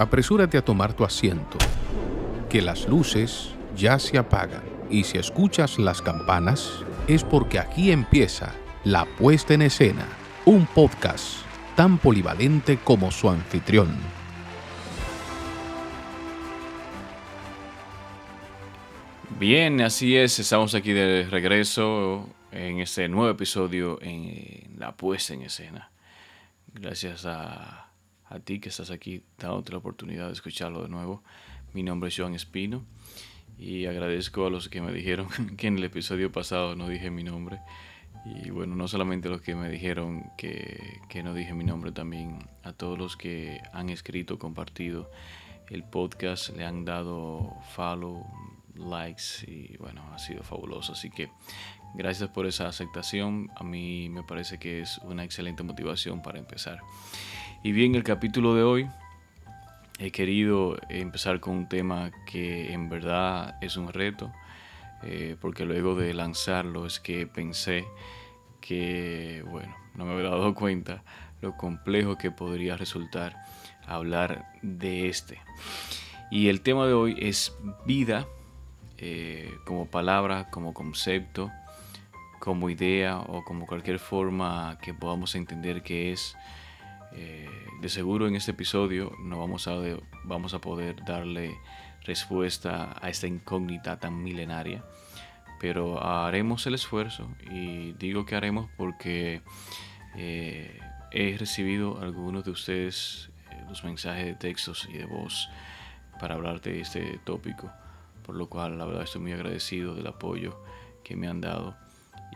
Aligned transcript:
apresúrate 0.00 0.56
a 0.56 0.64
tomar 0.64 0.94
tu 0.94 1.04
asiento, 1.04 1.58
que 2.48 2.62
las 2.62 2.88
luces 2.88 3.50
ya 3.76 3.98
se 3.98 4.16
apagan 4.16 4.62
y 4.88 5.04
si 5.04 5.18
escuchas 5.18 5.78
las 5.78 6.00
campanas 6.00 6.82
es 7.06 7.22
porque 7.22 7.58
aquí 7.58 7.92
empieza 7.92 8.54
La 8.82 9.04
Puesta 9.04 9.52
en 9.52 9.60
Escena, 9.60 10.06
un 10.46 10.64
podcast 10.64 11.42
tan 11.76 11.98
polivalente 11.98 12.78
como 12.78 13.10
su 13.10 13.28
anfitrión. 13.28 13.94
Bien, 19.38 19.82
así 19.82 20.16
es, 20.16 20.38
estamos 20.38 20.74
aquí 20.74 20.94
de 20.94 21.28
regreso 21.30 22.26
en 22.52 22.80
este 22.80 23.06
nuevo 23.06 23.28
episodio 23.28 23.98
en 24.00 24.76
La 24.78 24.96
Puesta 24.96 25.34
en 25.34 25.42
Escena. 25.42 25.90
Gracias 26.72 27.26
a, 27.26 27.89
ti 28.38 28.60
que 28.60 28.68
estás 28.68 28.92
aquí 28.92 29.24
dándote 29.38 29.72
la 29.72 29.78
oportunidad 29.78 30.28
de 30.28 30.32
escucharlo 30.32 30.82
de 30.82 30.88
nuevo. 30.88 31.24
Mi 31.72 31.82
nombre 31.82 32.08
es 32.08 32.16
Joan 32.16 32.34
Espino 32.34 32.84
y 33.58 33.86
agradezco 33.86 34.46
a 34.46 34.50
los 34.50 34.68
que 34.68 34.80
me 34.80 34.92
dijeron 34.92 35.28
que 35.56 35.66
en 35.66 35.78
el 35.78 35.84
episodio 35.84 36.30
pasado 36.30 36.76
no 36.76 36.88
dije 36.88 37.10
mi 37.10 37.24
nombre. 37.24 37.58
Y 38.24 38.50
bueno, 38.50 38.76
no 38.76 38.86
solamente 38.86 39.28
los 39.28 39.40
que 39.40 39.54
me 39.54 39.68
dijeron 39.68 40.30
que, 40.36 41.00
que 41.08 41.22
no 41.22 41.34
dije 41.34 41.54
mi 41.54 41.64
nombre, 41.64 41.90
también 41.90 42.38
a 42.62 42.72
todos 42.72 42.98
los 42.98 43.16
que 43.16 43.60
han 43.72 43.88
escrito, 43.88 44.38
compartido 44.38 45.10
el 45.68 45.84
podcast, 45.84 46.54
le 46.56 46.64
han 46.64 46.84
dado 46.84 47.56
follow, 47.74 48.26
likes 48.74 49.44
y 49.46 49.76
bueno, 49.78 50.02
ha 50.12 50.18
sido 50.18 50.42
fabuloso. 50.42 50.92
Así 50.92 51.10
que 51.10 51.30
gracias 51.94 52.28
por 52.30 52.46
esa 52.46 52.68
aceptación. 52.68 53.50
A 53.56 53.64
mí 53.64 54.08
me 54.10 54.22
parece 54.22 54.58
que 54.58 54.80
es 54.80 54.98
una 54.98 55.24
excelente 55.24 55.62
motivación 55.62 56.22
para 56.22 56.38
empezar. 56.38 56.80
Y 57.62 57.72
bien, 57.72 57.94
el 57.94 58.04
capítulo 58.04 58.54
de 58.54 58.62
hoy 58.62 58.88
he 59.98 60.10
querido 60.10 60.78
empezar 60.88 61.40
con 61.40 61.54
un 61.56 61.68
tema 61.68 62.10
que 62.26 62.72
en 62.72 62.88
verdad 62.88 63.56
es 63.60 63.76
un 63.76 63.92
reto, 63.92 64.32
eh, 65.02 65.36
porque 65.40 65.64
luego 65.64 65.94
de 65.94 66.14
lanzarlo 66.14 66.86
es 66.86 67.00
que 67.00 67.26
pensé 67.26 67.84
que, 68.60 69.44
bueno, 69.46 69.74
no 69.94 70.06
me 70.06 70.14
había 70.14 70.30
dado 70.30 70.54
cuenta 70.54 71.02
lo 71.40 71.56
complejo 71.56 72.16
que 72.16 72.30
podría 72.30 72.76
resultar 72.76 73.36
hablar 73.86 74.52
de 74.62 75.08
este. 75.08 75.38
Y 76.30 76.48
el 76.48 76.60
tema 76.60 76.86
de 76.86 76.92
hoy 76.92 77.16
es 77.18 77.54
vida 77.86 78.26
eh, 78.98 79.52
como 79.64 79.86
palabra, 79.86 80.48
como 80.50 80.72
concepto, 80.74 81.50
como 82.40 82.70
idea 82.70 83.20
o 83.20 83.44
como 83.44 83.66
cualquier 83.66 84.00
forma 84.00 84.78
que 84.82 84.92
podamos 84.92 85.36
entender 85.36 85.82
que 85.82 86.12
es. 86.12 86.36
Eh, 87.12 87.48
de 87.80 87.88
seguro 87.88 88.28
en 88.28 88.36
este 88.36 88.52
episodio 88.52 89.12
no 89.24 89.38
vamos 89.38 89.66
a, 89.66 89.74
vamos 90.24 90.54
a 90.54 90.60
poder 90.60 91.04
darle 91.04 91.58
respuesta 92.04 92.96
a 93.00 93.08
esta 93.08 93.26
incógnita 93.26 93.98
tan 93.98 94.22
milenaria, 94.22 94.84
pero 95.60 96.02
haremos 96.04 96.66
el 96.66 96.74
esfuerzo 96.74 97.28
y 97.50 97.92
digo 97.94 98.26
que 98.26 98.36
haremos 98.36 98.70
porque 98.76 99.42
eh, 100.16 100.78
he 101.10 101.36
recibido 101.36 102.00
algunos 102.00 102.44
de 102.44 102.52
ustedes 102.52 103.30
los 103.68 103.84
mensajes 103.84 104.26
de 104.26 104.34
textos 104.34 104.88
y 104.88 104.98
de 104.98 105.06
voz 105.06 105.48
para 106.20 106.34
hablar 106.36 106.60
de 106.60 106.80
este 106.80 107.18
tópico 107.24 107.72
por 108.24 108.36
lo 108.36 108.48
cual 108.48 108.78
la 108.78 108.84
verdad 108.84 109.02
estoy 109.02 109.22
muy 109.22 109.32
agradecido 109.32 109.94
del 109.94 110.06
apoyo 110.06 110.62
que 111.02 111.16
me 111.16 111.26
han 111.26 111.40
dado 111.40 111.76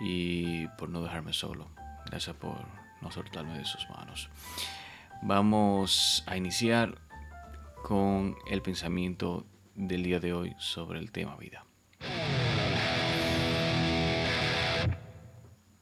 y 0.00 0.66
por 0.78 0.88
no 0.88 1.02
dejarme 1.02 1.32
solo. 1.32 1.68
Gracias 2.06 2.36
por 2.36 2.56
no 3.00 3.10
soltarme 3.10 3.58
de 3.58 3.64
sus 3.64 3.88
manos. 3.90 4.28
Vamos 5.22 6.22
a 6.26 6.36
iniciar 6.36 6.98
con 7.82 8.36
el 8.50 8.62
pensamiento 8.62 9.46
del 9.74 10.02
día 10.02 10.20
de 10.20 10.32
hoy 10.32 10.54
sobre 10.58 10.98
el 10.98 11.10
tema 11.12 11.36
vida. 11.36 11.64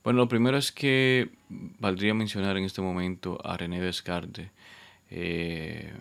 Bueno, 0.05 0.19
lo 0.19 0.29
primero 0.29 0.57
es 0.57 0.73
que 0.73 1.31
valdría 1.49 2.13
mencionar 2.13 2.57
en 2.57 2.65
este 2.65 2.83
momento 2.83 3.39
a 3.45 3.57
René 3.57 3.81
Descartes. 3.81 4.51
Eh, 5.11 5.93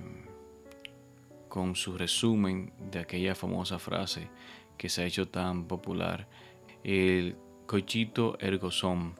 con 1.51 1.75
su 1.75 1.97
resumen 1.97 2.71
de 2.89 2.99
aquella 2.99 3.35
famosa 3.35 3.77
frase 3.77 4.29
que 4.77 4.87
se 4.87 5.01
ha 5.01 5.05
hecho 5.05 5.27
tan 5.27 5.67
popular, 5.67 6.29
el 6.81 7.35
cochito 7.71 8.37
ergo 8.41 8.69
sum, 8.69 9.13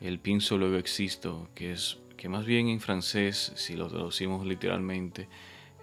el 0.00 0.18
pienso 0.18 0.56
luego 0.56 0.76
existo, 0.76 1.50
que 1.54 1.72
es 1.72 1.98
que 2.16 2.30
más 2.30 2.46
bien 2.46 2.68
en 2.68 2.80
francés, 2.80 3.52
si 3.56 3.76
lo 3.76 3.88
traducimos 3.88 4.46
literalmente, 4.46 5.28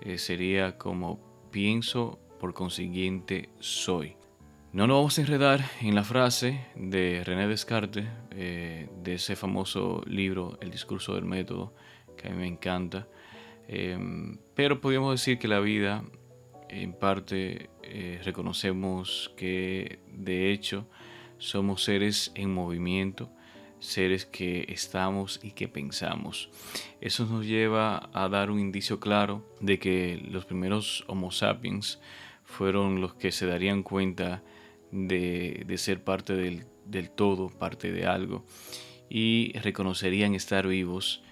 eh, 0.02 0.18
sería 0.18 0.76
como 0.76 1.20
pienso, 1.52 2.18
por 2.40 2.56
consiguiente 2.56 3.50
soy. 3.60 4.16
No 4.74 4.88
nos 4.88 4.98
vamos 4.98 5.20
a 5.20 5.22
enredar 5.22 5.64
en 5.82 5.94
la 5.94 6.04
frase 6.04 6.66
de 6.76 7.24
René 7.24 7.48
Descartes, 7.48 8.08
eh, 8.32 8.90
de 9.04 9.14
ese 9.14 9.36
famoso 9.36 10.02
libro, 10.08 10.58
El 10.62 10.72
discurso 10.72 11.14
del 11.14 11.26
método, 11.26 11.76
que 12.18 12.30
a 12.30 12.32
mí 12.32 12.38
me 12.38 12.48
encanta, 12.48 13.08
Em, 13.72 14.40
pero 14.56 14.82
podríamos 14.82 15.12
decir 15.12 15.38
que 15.38 15.48
la 15.48 15.60
vida, 15.60 16.04
en 16.70 16.92
parte, 16.92 17.70
eh, 17.84 18.20
reconocemos 18.24 19.32
que 19.38 20.00
de 20.12 20.52
hecho 20.52 20.88
somos 21.40 21.84
seres 21.84 22.32
en 22.36 22.54
movimiento, 22.54 23.32
seres 23.80 24.26
que 24.26 24.66
estamos 24.70 25.40
y 25.42 25.52
que 25.52 25.68
pensamos. 25.68 26.50
Eso 27.02 27.26
nos 27.26 27.46
lleva 27.46 28.10
a 28.14 28.30
dar 28.30 28.52
un 28.52 28.60
indicio 28.60 29.00
claro 29.00 29.46
de 29.62 29.80
que 29.80 30.22
los 30.30 30.46
primeros 30.46 31.04
Homo 31.08 31.32
sapiens 31.32 32.00
fueron 32.44 33.02
los 33.02 33.14
que 33.16 33.32
se 33.32 33.46
darían 33.46 33.84
cuenta 33.84 34.44
de, 34.92 35.66
ser 35.78 36.04
parte 36.04 36.34
del, 36.34 37.10
todo, 37.12 37.50
parte 37.50 37.92
de 37.92 38.06
algo, 38.06 38.46
y 39.10 39.54
reconocerían 39.60 40.36
estar 40.36 40.68
vivos 40.68 41.24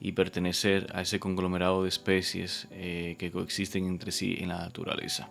y 0.00 0.12
pertenecer 0.12 0.86
a 0.94 1.02
ese 1.02 1.18
conglomerado 1.18 1.82
de 1.82 1.88
especies 1.88 2.68
eh, 2.70 3.16
que 3.18 3.32
coexisten 3.32 3.86
entre 3.86 4.12
sí 4.12 4.36
en 4.38 4.48
la 4.48 4.58
naturaleza. 4.58 5.30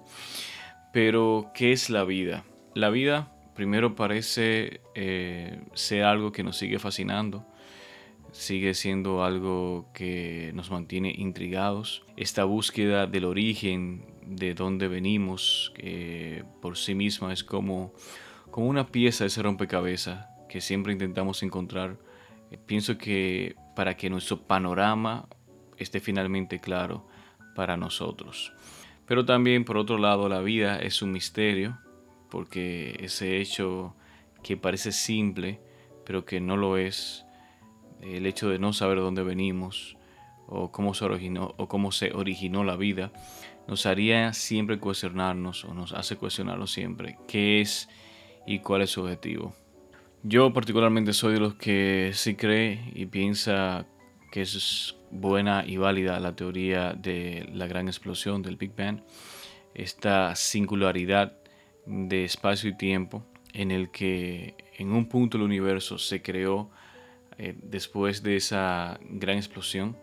Pero, 0.92 1.52
¿qué 1.54 1.72
es 1.72 1.90
la 1.90 2.04
vida? 2.04 2.44
La 2.74 2.90
vida 2.90 3.37
primero 3.58 3.96
parece 3.96 4.82
eh, 4.94 5.60
ser 5.74 6.04
algo 6.04 6.32
que 6.32 6.44
nos 6.44 6.58
sigue 6.58 6.78
fascinando, 6.78 7.44
sigue 8.32 8.76
siendo 8.76 9.24
algo 9.24 9.90
que 9.96 10.52
nos 10.54 10.70
mantiene 10.70 11.12
intrigados. 11.18 12.04
Esta 12.18 12.44
búsqueda 12.44 13.08
del 13.08 13.26
origen, 13.26 14.06
de 14.28 14.54
dónde 14.54 14.88
venimos, 14.88 15.74
que 15.76 16.46
por 16.62 16.78
sí 16.78 16.94
misma 16.94 17.34
es 17.34 17.44
como, 17.44 17.96
como 18.52 18.68
una 18.68 18.86
pieza 18.86 19.24
de 19.24 19.30
ese 19.30 19.42
rompecabezas 19.42 20.28
que 20.48 20.62
siempre 20.62 20.94
intentamos 20.94 21.42
encontrar. 21.42 21.98
Pienso 22.68 23.00
que 23.00 23.56
para 23.76 23.98
que 23.98 24.12
nuestro 24.12 24.40
panorama 24.44 25.28
esté 25.78 26.00
finalmente 26.00 26.60
claro 26.60 27.08
para 27.56 27.76
nosotros. 27.76 28.54
Pero 29.08 29.26
también, 29.26 29.66
por 29.66 29.78
otro 29.78 29.98
lado, 29.98 30.30
la 30.30 30.42
vida 30.42 30.78
es 30.78 31.02
un 31.02 31.12
misterio, 31.12 31.80
porque 32.30 32.98
ese 33.00 33.40
hecho 33.40 33.96
que 34.44 34.58
parece 34.58 34.92
simple, 34.92 35.60
pero 36.06 36.26
que 36.26 36.40
no 36.40 36.58
lo 36.58 36.78
es, 36.78 37.26
el 38.02 38.26
hecho 38.26 38.50
de 38.50 38.60
no 38.60 38.74
saber 38.74 39.00
dónde 39.00 39.24
venimos 39.24 39.98
o 40.48 40.72
cómo 40.72 40.94
se 40.94 41.06
originó, 41.06 41.54
o 41.58 41.68
cómo 41.68 41.92
se 41.92 42.14
originó 42.14 42.64
la 42.64 42.78
vida, 42.78 43.12
nos 43.68 43.86
haría 43.86 44.34
siempre 44.34 44.80
cuestionarnos 44.80 45.66
o 45.66 45.74
nos 45.74 45.92
hace 45.92 46.16
cuestionarlo 46.16 46.68
siempre 46.68 47.18
qué 47.28 47.60
es 47.60 47.90
y 48.46 48.60
cuál 48.60 48.82
es 48.82 48.92
su 48.92 49.02
objetivo. 49.02 49.54
Yo 50.24 50.54
particularmente 50.54 51.14
soy 51.14 51.34
de 51.34 51.40
los 51.40 51.56
que 51.56 52.12
sí 52.14 52.36
cree 52.36 52.92
y 52.96 53.06
piensa 53.06 53.86
que 54.32 54.42
es 54.42 54.96
buena 55.12 55.66
y 55.66 55.78
válida 55.78 56.20
la 56.20 56.36
teoría 56.36 56.94
de 56.94 57.50
la 57.54 57.68
gran 57.68 57.88
explosión 57.88 58.42
del 58.42 58.56
Big 58.56 58.76
Bang, 58.76 59.02
esta 59.74 60.36
singularidad 60.36 61.38
de 61.88 62.26
espacio 62.26 62.70
y 62.70 62.78
tiempo 62.78 63.26
en 63.54 63.72
el 63.72 63.90
que 63.90 64.56
en 64.78 64.92
un 64.92 65.08
punto 65.08 65.38
el 65.38 65.44
universo 65.44 65.98
se 65.98 66.22
creó 66.22 66.70
eh, 67.38 67.56
después 67.64 68.24
de 68.24 68.36
esa 68.36 69.00
gran 69.02 69.38
explosión 69.38 69.98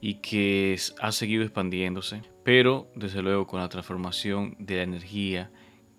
y 0.00 0.16
que 0.16 0.78
ha 1.00 1.12
seguido 1.12 1.42
expandiéndose, 1.42 2.22
pero 2.44 2.90
desde 2.94 3.22
luego 3.22 3.46
con 3.46 3.60
la 3.60 3.68
transformación 3.68 4.56
de 4.58 4.76
la 4.76 4.82
energía 4.82 5.50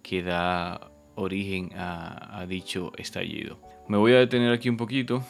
que 0.03 0.21
da 0.21 0.91
origen 1.15 1.71
a, 1.75 2.45
dicho 2.47 2.91
estallido. 2.97 3.59
Me 3.87 3.97
voy 3.97 4.13
a 4.13 4.19
detener 4.19 4.51
aquí 4.51 4.69
un 4.69 4.77
poquito, 4.77 5.23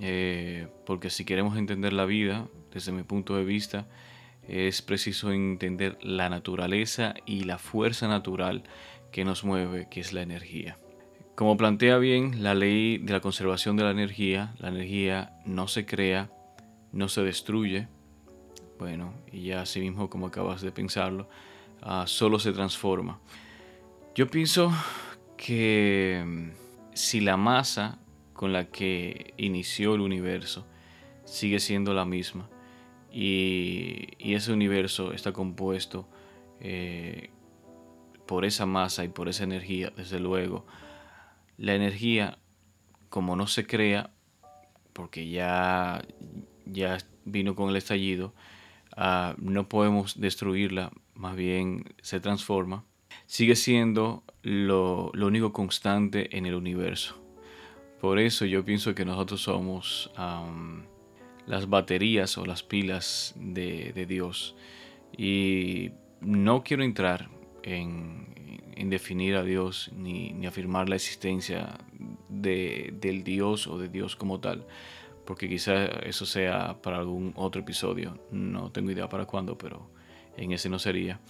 eh, 0.00 0.66
porque 0.86 1.10
si 1.10 1.24
queremos 1.24 1.56
entender 1.56 1.92
la 1.92 2.04
vida, 2.04 2.48
desde 2.72 2.90
mi 2.90 3.02
punto 3.02 3.36
de 3.36 3.44
vista, 3.44 3.86
es 4.48 4.82
preciso 4.82 5.32
entender 5.32 5.98
la 6.02 6.28
naturaleza 6.28 7.14
y 7.26 7.44
la 7.44 7.58
fuerza 7.58 8.08
natural 8.08 8.62
que 9.16 9.24
nos 9.24 9.44
mueve, 9.44 9.88
que 9.88 10.00
es 10.00 10.12
la 10.12 10.20
energía. 10.20 10.76
Como 11.36 11.56
plantea 11.56 11.96
bien 11.96 12.42
la 12.42 12.54
ley 12.54 12.98
de 12.98 13.14
la 13.14 13.20
conservación 13.20 13.74
de 13.78 13.84
la 13.84 13.90
energía, 13.90 14.54
la 14.58 14.68
energía 14.68 15.40
no 15.46 15.68
se 15.68 15.86
crea, 15.86 16.30
no 16.92 17.08
se 17.08 17.22
destruye, 17.22 17.88
bueno, 18.78 19.14
y 19.32 19.44
ya 19.44 19.62
así 19.62 19.80
mismo 19.80 20.10
como 20.10 20.26
acabas 20.26 20.60
de 20.60 20.70
pensarlo, 20.70 21.30
ah, 21.80 22.04
solo 22.06 22.38
se 22.38 22.52
transforma. 22.52 23.18
Yo 24.14 24.26
pienso 24.26 24.70
que 25.38 26.22
mm, 26.22 26.48
si 26.92 27.20
la 27.22 27.38
masa 27.38 27.98
con 28.34 28.52
la 28.52 28.66
que 28.66 29.32
inició 29.38 29.94
el 29.94 30.02
universo 30.02 30.66
sigue 31.24 31.58
siendo 31.58 31.94
la 31.94 32.04
misma 32.04 32.50
y, 33.10 34.08
ese 34.18 34.52
universo 34.52 35.14
está 35.14 35.32
compuesto 35.32 36.06
eh, 36.60 37.30
por 38.26 38.44
esa 38.44 38.66
masa 38.66 39.04
y 39.04 39.08
por 39.08 39.28
esa 39.28 39.44
energía, 39.44 39.92
desde 39.96 40.20
luego, 40.20 40.66
la 41.58 41.74
energía 41.74 42.38
como 43.08 43.36
no 43.36 43.46
se 43.46 43.66
crea, 43.66 44.10
porque 44.92 45.28
ya, 45.28 46.02
ya 46.64 46.98
vino 47.24 47.54
con 47.54 47.70
el 47.70 47.76
estallido, 47.76 48.34
ah, 48.96 49.34
no 49.38 49.68
podemos 49.68 50.20
destruirla, 50.20 50.92
más 51.14 51.36
bien 51.36 51.94
se 52.02 52.20
transforma, 52.20 52.84
sigue 53.26 53.56
siendo 53.56 54.22
lo, 54.42 55.10
único 55.12 55.52
constante 55.52 56.36
en 56.36 56.46
el 56.46 56.54
universo. 56.54 57.20
Por 58.00 58.18
eso 58.18 58.44
yo 58.44 58.64
pienso 58.64 58.94
que 58.94 59.04
nosotros 59.04 59.42
somos 59.42 60.10
las 61.46 61.68
baterías 61.68 62.36
o 62.38 62.44
las 62.44 62.62
pilas 62.62 63.34
de, 63.36 64.06
Dios. 64.06 64.54
Y 65.16 65.92
no 66.20 66.62
quiero 66.62 66.84
entrar 66.84 67.30
en, 67.66 68.34
definir 68.88 69.34
a 69.34 69.42
Dios 69.42 69.90
ni, 69.96 70.32
ni 70.32 70.46
afirmar 70.46 70.88
la 70.88 70.94
existencia 70.94 71.78
de, 72.28 72.94
del 73.00 73.24
Dios 73.24 73.66
o 73.66 73.78
de 73.78 73.88
Dios 73.88 74.14
como 74.14 74.38
tal, 74.38 74.64
porque 75.24 75.48
quizá 75.48 75.86
eso 75.86 76.24
sea 76.24 76.80
para 76.82 76.98
algún 76.98 77.32
otro 77.34 77.62
episodio. 77.62 78.18
No 78.30 78.70
tengo 78.70 78.90
idea 78.90 79.08
para 79.08 79.26
cuándo, 79.26 79.58
pero 79.58 79.90
en 80.36 80.52
ese 80.52 80.68
no 80.68 80.78
sería. 80.78 81.20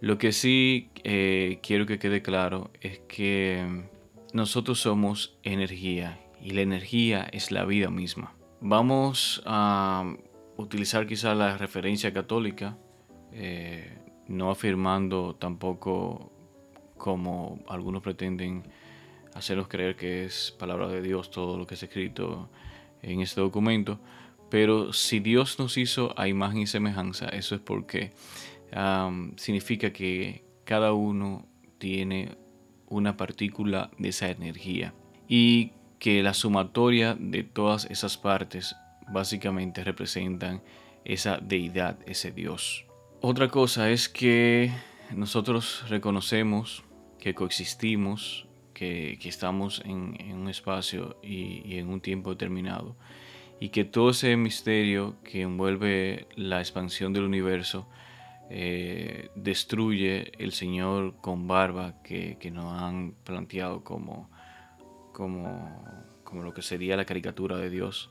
Lo 0.00 0.18
que 0.18 0.32
sí 0.32 0.90
eh, 1.04 1.58
quiero 1.62 1.86
que 1.86 1.98
quede 1.98 2.22
claro 2.22 2.70
es 2.80 3.00
que 3.00 3.84
nosotros 4.32 4.80
somos 4.80 5.38
energía 5.42 6.20
y 6.40 6.50
la 6.50 6.62
energía 6.62 7.26
es 7.32 7.50
la 7.50 7.64
vida 7.64 7.90
misma. 7.90 8.34
Vamos 8.60 9.42
a 9.46 10.14
utilizar 10.56 11.06
quizá 11.06 11.34
la 11.34 11.58
referencia 11.58 12.12
católica, 12.12 12.78
eh, 13.32 13.98
no 14.28 14.50
afirmando 14.50 15.34
tampoco 15.34 16.32
como 16.96 17.60
algunos 17.68 18.02
pretenden 18.02 18.64
hacernos 19.34 19.68
creer 19.68 19.96
que 19.96 20.24
es 20.24 20.54
palabra 20.58 20.88
de 20.88 21.02
Dios 21.02 21.30
todo 21.30 21.58
lo 21.58 21.66
que 21.66 21.74
es 21.74 21.82
escrito 21.82 22.48
en 23.02 23.20
este 23.20 23.40
documento, 23.40 24.00
pero 24.50 24.92
si 24.92 25.20
Dios 25.20 25.58
nos 25.58 25.76
hizo 25.76 26.18
a 26.18 26.28
imagen 26.28 26.62
y 26.62 26.66
semejanza, 26.66 27.28
eso 27.28 27.54
es 27.54 27.60
porque 27.60 28.12
significa 29.36 29.92
que 29.92 30.44
cada 30.64 30.92
uno 30.92 31.46
tiene 31.78 32.36
una 32.88 33.16
partícula 33.16 33.90
de 33.98 34.08
esa 34.08 34.30
energía 34.30 34.94
y 35.28 35.72
que 35.98 36.22
la 36.22 36.34
sumatoria 36.34 37.16
de 37.18 37.42
todas 37.42 37.84
esas 37.90 38.16
partes 38.16 38.76
básicamente 39.08 39.84
representan 39.84 40.62
esa 41.04 41.38
deidad, 41.38 41.98
ese 42.06 42.32
Dios. 42.32 42.86
Otra 43.28 43.48
cosa 43.48 43.90
es 43.90 44.08
que 44.08 44.70
nosotros 45.10 45.84
reconocemos 45.88 46.84
que 47.18 47.34
coexistimos, 47.34 48.46
que, 48.72 49.18
estamos 49.24 49.82
en, 49.84 50.32
un 50.32 50.48
espacio 50.48 51.18
y 51.24 51.76
en 51.76 51.88
un 51.88 52.00
tiempo 52.00 52.30
determinado, 52.30 52.94
y 53.58 53.70
que 53.70 53.84
todo 53.84 54.10
ese 54.10 54.36
misterio 54.36 55.16
que 55.24 55.42
envuelve 55.42 56.28
la 56.36 56.60
expansión 56.60 57.12
del 57.12 57.24
universo 57.24 57.88
eh, 58.48 59.28
destruye 59.34 60.30
el 60.38 60.52
Señor 60.52 61.16
con 61.20 61.48
barba 61.48 62.00
que, 62.04 62.38
nos 62.52 62.80
han 62.80 63.16
planteado 63.24 63.82
como, 63.82 64.30
como, 65.12 65.82
como, 66.22 66.44
lo 66.44 66.54
que 66.54 66.62
sería 66.62 66.96
la 66.96 67.04
caricatura 67.04 67.56
de 67.56 67.70
Dios. 67.70 68.08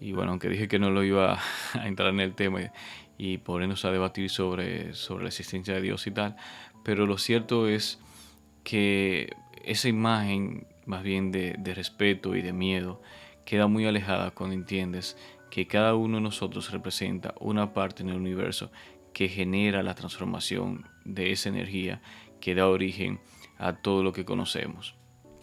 Y 0.00 0.10
bueno, 0.10 0.32
aunque 0.32 0.48
dije 0.48 0.66
que 0.66 0.80
no 0.80 0.90
lo 0.90 1.04
iba 1.04 1.38
a 1.74 1.86
entrar 1.86 2.08
en 2.08 2.18
el 2.18 2.34
tema 2.34 2.72
y 3.18 3.38
ponernos 3.38 3.84
a 3.84 3.90
debatir 3.90 4.30
sobre, 4.30 4.94
sobre 4.94 5.24
la 5.24 5.28
existencia 5.28 5.74
de 5.74 5.80
Dios 5.80 6.06
y 6.06 6.10
tal, 6.10 6.36
pero 6.82 7.06
lo 7.06 7.18
cierto 7.18 7.68
es 7.68 8.00
que 8.62 9.30
esa 9.64 9.88
imagen 9.88 10.66
más 10.86 11.02
bien 11.02 11.32
de, 11.32 11.54
de 11.58 11.74
respeto 11.74 12.34
y 12.36 12.42
de 12.42 12.52
miedo 12.52 13.00
queda 13.44 13.66
muy 13.66 13.86
alejada 13.86 14.30
cuando 14.32 14.54
entiendes 14.54 15.16
que 15.50 15.66
cada 15.66 15.94
uno 15.94 16.16
de 16.16 16.22
nosotros 16.22 16.72
representa 16.72 17.34
una 17.38 17.72
parte 17.72 18.02
en 18.02 18.08
el 18.10 18.16
universo 18.16 18.70
que 19.12 19.28
genera 19.28 19.82
la 19.82 19.94
transformación 19.94 20.86
de 21.04 21.30
esa 21.30 21.48
energía 21.48 22.02
que 22.40 22.54
da 22.54 22.68
origen 22.68 23.20
a 23.58 23.74
todo 23.74 24.02
lo 24.02 24.12
que 24.12 24.24
conocemos. 24.24 24.96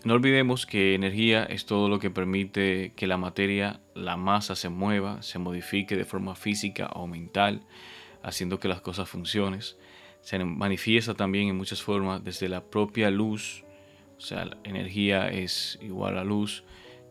No 0.03 0.15
olvidemos 0.15 0.65
que 0.65 0.95
energía 0.95 1.43
es 1.43 1.67
todo 1.67 1.87
lo 1.87 1.99
que 1.99 2.09
permite 2.09 2.91
que 2.95 3.05
la 3.05 3.17
materia, 3.17 3.81
la 3.93 4.17
masa 4.17 4.55
se 4.55 4.69
mueva, 4.69 5.21
se 5.21 5.37
modifique 5.37 5.95
de 5.95 6.05
forma 6.05 6.33
física 6.33 6.87
o 6.95 7.05
mental, 7.05 7.61
haciendo 8.23 8.59
que 8.59 8.67
las 8.67 8.81
cosas 8.81 9.07
funcionen. 9.07 9.61
Se 10.21 10.43
manifiesta 10.43 11.13
también 11.13 11.49
en 11.49 11.55
muchas 11.55 11.83
formas 11.83 12.23
desde 12.23 12.49
la 12.49 12.63
propia 12.63 13.11
luz, 13.11 13.63
o 14.17 14.21
sea, 14.21 14.45
la 14.45 14.57
energía 14.63 15.29
es 15.29 15.77
igual 15.83 16.17
a 16.17 16.23
luz. 16.23 16.63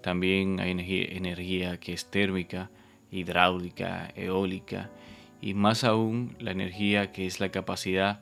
También 0.03 0.59
hay 0.59 0.73
energía, 0.73 1.05
energía 1.11 1.79
que 1.79 1.93
es 1.93 2.11
térmica, 2.11 2.71
hidráulica, 3.13 4.13
eólica 4.17 4.91
y 5.41 5.55
más 5.55 5.85
aún 5.85 6.37
la 6.41 6.51
energía 6.51 7.13
que 7.13 7.27
es 7.27 7.39
la 7.39 7.51
capacidad 7.51 8.21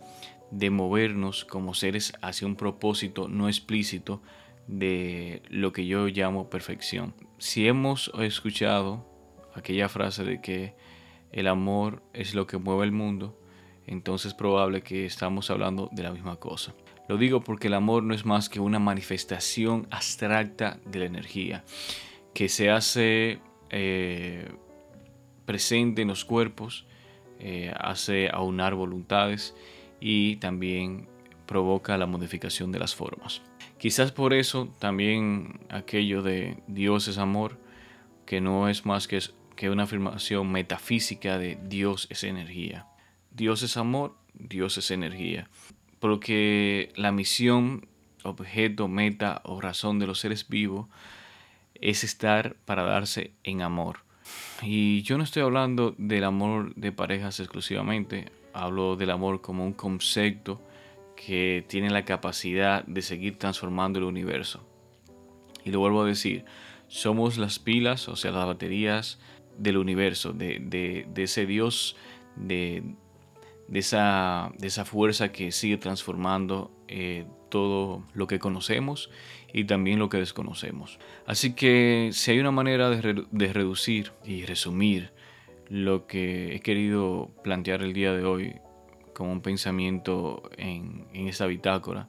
de 0.50 0.69
movernos 0.69 1.47
como 1.47 1.73
seres 1.73 2.12
hacia 2.21 2.47
un 2.47 2.56
propósito 2.56 3.29
no 3.29 3.49
explícito 3.49 4.21
de 4.69 5.43
lo 5.49 5.73
que 5.73 5.87
yo 5.87 6.06
llamo 6.06 6.49
perfección. 6.49 7.15
Si 7.38 7.67
hemos 7.67 8.12
escuchado 8.20 9.05
aquella 9.55 9.88
frase 9.88 10.23
de 10.23 10.41
que 10.41 10.75
el 11.32 11.49
amor 11.49 12.03
es 12.12 12.35
lo 12.35 12.47
que 12.47 12.59
mueve 12.59 12.85
el 12.85 12.93
mundo, 12.93 13.41
entonces 13.87 14.32
es 14.32 14.35
probable 14.35 14.82
que 14.82 15.06
estamos 15.06 15.50
hablando 15.50 15.88
de 15.93 16.03
la 16.03 16.12
misma 16.12 16.37
cosa. 16.37 16.75
Lo 17.09 17.17
digo 17.17 17.41
porque 17.41 17.69
el 17.69 17.75
amor 17.75 18.03
no 18.03 18.15
es 18.15 18.26
más 18.26 18.49
que 18.50 18.61
una 18.61 18.79
manifestación 18.79 19.87
abstracta 19.91 20.79
de 20.85 20.99
la 20.99 21.06
energía 21.06 21.64
que 22.35 22.50
se 22.50 22.71
hace 22.71 23.41
eh, 23.71 24.49
presente 25.47 26.03
en 26.03 26.09
los 26.09 26.26
cuerpos 26.26 26.87
eh, 27.40 27.73
hace 27.78 28.28
aunar 28.31 28.75
voluntades 28.75 29.54
y 30.00 30.37
también 30.37 31.09
provoca 31.47 31.97
la 31.97 32.07
modificación 32.07 32.73
de 32.73 32.81
las 32.81 32.95
formas. 32.95 33.42
Quizás 33.78 34.11
por 34.11 34.35
eso 34.35 34.75
también 34.80 35.61
aquello 35.68 36.23
de 36.23 36.58
Dios 36.66 37.06
es 37.06 37.16
amor, 37.16 37.58
que 38.26 38.40
no 38.40 38.68
es 38.68 38.85
más 38.85 39.06
que, 39.06 39.20
una 39.70 39.85
afirmación 39.85 40.50
metafísica 40.50 41.38
de 41.38 41.58
Dios 41.62 42.08
es 42.11 42.25
energía. 42.25 42.87
Dios 43.30 43.62
es 43.62 43.76
amor, 43.76 44.16
Dios 44.35 44.78
es 44.78 44.90
energía. 44.90 45.49
Porque 46.00 46.92
la 46.97 47.12
misión, 47.12 47.87
objeto, 48.25 48.88
meta 48.88 49.42
o 49.44 49.61
razón 49.61 50.00
de 50.00 50.08
los 50.08 50.18
seres 50.18 50.49
vivos 50.49 50.88
es 51.75 52.02
estar 52.02 52.56
para 52.64 52.82
darse 52.82 53.32
en 53.44 53.62
amor. 53.62 54.00
Y 54.61 55.02
yo 55.02 55.18
no 55.18 55.25
estoy 55.25 55.42
hablando 55.42 55.94
del 55.99 56.25
amor 56.25 56.75
de 56.75 56.90
parejas 56.90 57.38
exclusivamente, 57.38 58.26
hablo 58.52 58.97
del 58.97 59.11
amor 59.11 59.40
como 59.40 59.64
un 59.64 59.73
concepto 59.73 60.61
que 61.26 61.64
tiene 61.66 61.90
la 61.90 62.04
capacidad 62.04 62.84
de 62.84 63.02
seguir 63.02 63.38
transformando 63.38 63.98
el 63.98 64.04
universo. 64.04 64.64
Y 65.64 65.70
lo 65.70 65.80
vuelvo 65.80 66.02
a 66.02 66.06
decir, 66.06 66.44
somos 66.87 67.38
las 67.38 67.58
pilas, 67.58 68.08
o 68.08 68.16
sea, 68.16 68.30
las 68.30 68.46
baterías 68.46 69.18
del 69.58 69.78
universo, 69.78 70.32
de, 70.32 71.06
ese 71.16 71.44
Dios, 71.46 71.96
de, 72.37 72.94
esa, 73.72 74.52
de 74.58 74.68
esa 74.68 74.84
fuerza 74.84 75.32
que 75.32 75.50
sigue 75.50 75.76
transformando 75.76 76.70
eh, 76.87 77.26
todo 77.48 78.06
lo 78.14 78.26
que 78.28 78.38
conocemos 78.38 79.10
y 79.52 79.64
también 79.64 79.98
lo 79.98 80.08
que 80.08 80.18
desconocemos. 80.18 81.00
Así 81.26 81.54
que 81.54 82.10
si 82.12 82.30
hay 82.30 82.38
una 82.38 82.52
manera 82.52 82.90
de, 82.90 83.52
reducir 83.52 84.12
y 84.25 84.44
resumir 84.44 85.10
lo 85.68 86.06
que 86.06 86.54
he 86.54 86.60
querido 86.60 87.30
plantear 87.42 87.82
el 87.82 87.92
día 87.92 88.12
de 88.12 88.25
hoy 88.25 88.54
como 89.18 89.32
un 89.32 89.40
pensamiento 89.40 90.48
en, 90.56 91.08
esta 91.12 91.46
bitácora, 91.46 92.08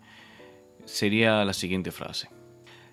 sería 0.85 1.43
la 1.43 1.53
siguiente 1.53 1.91
frase. 1.91 2.29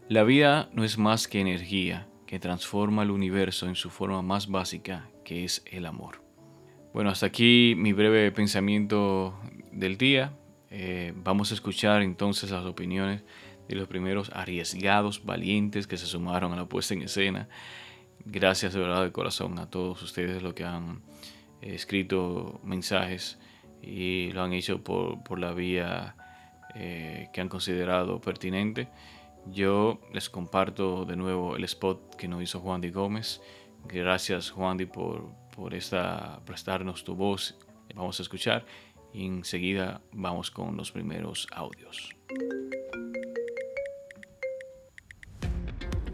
La 0.08 0.25
vida 0.25 0.70
no 0.73 0.85
es 0.85 0.96
más 0.96 1.28
que 1.28 1.38
energía 1.38 2.08
que 2.26 2.38
transforma 2.38 3.02
el 3.02 3.11
universo 3.11 3.68
en 3.68 3.75
su 3.75 3.90
forma 3.90 4.23
más 4.23 4.46
básica, 4.46 5.11
que 5.23 5.44
es 5.44 5.62
el 5.66 5.85
amor. 5.85 6.23
Bueno, 6.94 7.11
hasta 7.11 7.26
aquí 7.26 7.75
mi 7.76 7.92
breve 7.92 8.32
pensamiento 8.32 9.38
del 9.70 9.99
día. 9.99 10.32
Eh, 10.70 11.12
vamos 11.14 11.50
a 11.50 11.54
escuchar 11.54 12.00
entonces 12.00 12.50
las 12.50 12.64
opiniones 12.64 13.23
de 13.68 13.75
los 13.75 13.87
primeros 13.87 14.30
arriesgados, 14.32 15.26
valientes 15.26 15.87
que 15.87 15.99
se 15.99 16.06
sumaron 16.06 16.54
a 16.54 16.56
la 16.56 16.64
puesta 16.64 16.94
en 16.94 17.02
escena. 17.02 17.50
Gracias 18.25 18.73
de 18.73 18.80
verdad 18.80 19.04
de 19.04 19.12
corazón 19.12 19.58
a 19.58 19.68
todos 19.68 20.00
ustedes 20.00 20.42
lo 20.42 20.54
que 20.54 20.64
han 20.64 21.02
escrito 21.61 22.62
mensajes 22.64 23.38
y 23.87 24.33
lo 24.33 24.43
han 24.43 24.52
hecho 24.52 24.83
por, 24.83 25.38
la 25.38 25.52
vía 25.55 26.16
eh, 26.75 27.28
que 27.33 27.40
han 27.40 27.49
considerado 27.49 28.21
pertinente. 28.21 28.88
Yo 29.47 30.00
les 30.12 30.28
comparto 30.28 31.05
de 31.05 31.16
nuevo 31.16 31.57
el 31.57 31.64
spot 31.64 32.16
que 32.16 32.26
nos 32.26 32.43
hizo 32.43 32.61
Juan 32.61 32.81
Di 32.81 32.90
Gómez. 32.90 33.40
Gracias 33.85 34.50
Juan 34.50 34.76
Di 34.76 34.87
por, 34.87 35.31
por 35.55 35.73
esta, 35.75 36.40
prestarnos 36.45 37.05
tu 37.05 37.14
voz. 37.14 37.57
Vamos 37.95 38.19
a 38.19 38.23
escuchar 38.23 38.66
y 39.14 39.25
enseguida 39.25 40.00
vamos 40.12 40.50
con 40.50 40.76
los 40.76 40.90
primeros 40.90 41.47
audios. 41.52 42.11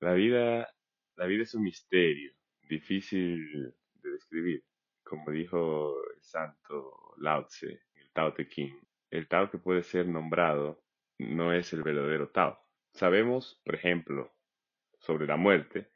la 0.00 0.12
vida, 0.12 0.68
la 1.16 1.26
vida 1.26 1.44
es 1.44 1.54
un 1.54 1.62
misterio, 1.62 2.32
difícil 2.68 3.74
de 3.94 4.10
describir. 4.10 4.64
Como 5.02 5.30
dijo 5.30 5.94
el 6.14 6.22
santo 6.22 7.14
Lao 7.18 7.46
Tse, 7.46 7.82
el 7.94 8.10
Tao 8.12 8.34
Te 8.34 8.46
Ching, 8.48 8.78
el 9.10 9.28
Tao 9.28 9.50
que 9.50 9.58
puede 9.58 9.82
ser 9.82 10.06
nombrado 10.06 10.82
no 11.18 11.52
es 11.52 11.72
el 11.72 11.82
verdadero 11.82 12.28
Tao. 12.30 12.58
Sabemos, 12.92 13.60
por 13.64 13.74
ejemplo, 13.74 14.34
sobre 14.98 15.26
la 15.26 15.36
muerte, 15.36 15.90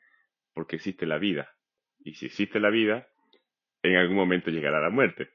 porque 0.55 0.77
existe 0.77 1.07
la 1.07 1.19
vida. 1.19 1.55
Y 1.99 2.15
si 2.15 2.27
existe 2.27 2.61
la 2.61 2.71
vida, 2.71 3.09
en 3.83 3.97
algún 3.97 4.17
momento 4.17 4.51
llegará 4.51 4.81
la 4.81 4.91
muerte. 4.91 5.31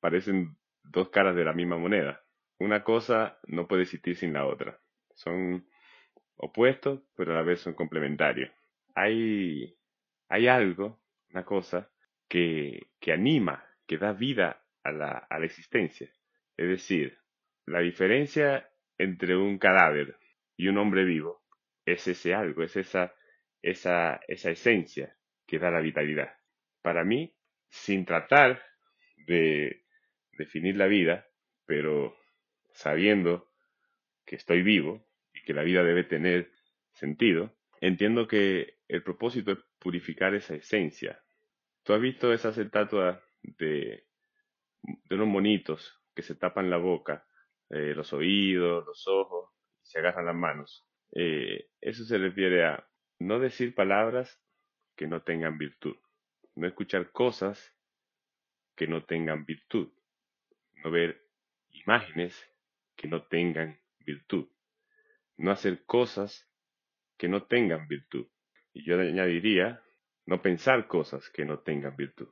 Parecen 0.00 0.56
dos 0.82 1.10
caras 1.10 1.36
de 1.36 1.44
la 1.44 1.52
misma 1.52 1.78
moneda. 1.78 2.25
Una 2.58 2.82
cosa 2.82 3.38
no 3.46 3.66
puede 3.66 3.82
existir 3.82 4.16
sin 4.16 4.32
la 4.32 4.46
otra. 4.46 4.78
Son 5.14 5.66
opuestos, 6.36 7.02
pero 7.14 7.32
a 7.32 7.36
la 7.36 7.42
vez 7.42 7.60
son 7.60 7.74
complementarios. 7.74 8.50
Hay, 8.94 9.76
hay 10.28 10.48
algo, 10.48 11.00
una 11.30 11.44
cosa, 11.44 11.90
que, 12.28 12.88
que 13.00 13.12
anima, 13.12 13.64
que 13.86 13.98
da 13.98 14.12
vida 14.12 14.64
a 14.82 14.92
la, 14.92 15.10
a 15.30 15.38
la 15.38 15.46
existencia. 15.46 16.10
Es 16.56 16.68
decir, 16.68 17.18
la 17.66 17.80
diferencia 17.80 18.70
entre 18.98 19.36
un 19.36 19.58
cadáver 19.58 20.16
y 20.56 20.68
un 20.68 20.78
hombre 20.78 21.04
vivo 21.04 21.42
es 21.84 22.06
ese 22.08 22.34
algo, 22.34 22.62
es 22.62 22.76
esa, 22.76 23.14
esa, 23.62 24.20
esa 24.28 24.50
esencia 24.50 25.16
que 25.46 25.58
da 25.58 25.70
la 25.70 25.80
vitalidad. 25.80 26.36
Para 26.82 27.04
mí, 27.04 27.34
sin 27.68 28.04
tratar 28.04 28.62
de 29.26 29.84
definir 30.32 30.76
la 30.76 30.86
vida, 30.86 31.26
pero 31.66 32.16
sabiendo 32.76 33.50
que 34.24 34.36
estoy 34.36 34.62
vivo, 34.62 35.06
y 35.34 35.42
que 35.42 35.54
la 35.54 35.62
vida 35.62 35.82
debe 35.82 36.04
tener 36.04 36.50
sentido, 36.92 37.54
entiendo 37.80 38.28
que 38.28 38.78
el 38.88 39.02
propósito 39.02 39.52
es 39.52 39.58
purificar 39.78 40.34
esa 40.34 40.54
esencia. 40.54 41.22
Tú 41.82 41.94
has 41.94 42.00
visto 42.00 42.32
esas 42.32 42.56
estatuas 42.58 43.18
de, 43.42 44.06
de 44.82 45.14
unos 45.14 45.28
monitos 45.28 46.02
que 46.14 46.22
se 46.22 46.34
tapan 46.34 46.70
la 46.70 46.78
boca, 46.78 47.26
eh, 47.70 47.94
los 47.94 48.12
oídos, 48.12 48.84
los 48.86 49.06
ojos, 49.08 49.50
y 49.82 49.86
se 49.86 49.98
agarran 49.98 50.26
las 50.26 50.34
manos. 50.34 50.86
Eh, 51.12 51.68
eso 51.80 52.04
se 52.04 52.18
refiere 52.18 52.64
a 52.64 52.88
no 53.18 53.38
decir 53.38 53.74
palabras 53.74 54.40
que 54.96 55.06
no 55.06 55.22
tengan 55.22 55.58
virtud, 55.58 55.96
no 56.54 56.66
escuchar 56.66 57.10
cosas 57.10 57.74
que 58.74 58.86
no 58.86 59.04
tengan 59.04 59.44
virtud, 59.44 59.92
no 60.82 60.90
ver 60.90 61.22
imágenes 61.70 62.46
que 62.96 63.08
no 63.08 63.24
tengan 63.24 63.78
virtud 64.00 64.48
no 65.36 65.50
hacer 65.50 65.84
cosas 65.84 66.48
que 67.18 67.28
no 67.28 67.44
tengan 67.44 67.86
virtud. 67.88 68.26
Y 68.72 68.84
yo 68.84 68.98
añadiría, 69.00 69.82
no 70.26 70.42
pensar 70.42 70.86
cosas 70.86 71.30
que 71.30 71.44
no 71.44 71.60
tengan 71.60 71.96
virtud, 71.96 72.28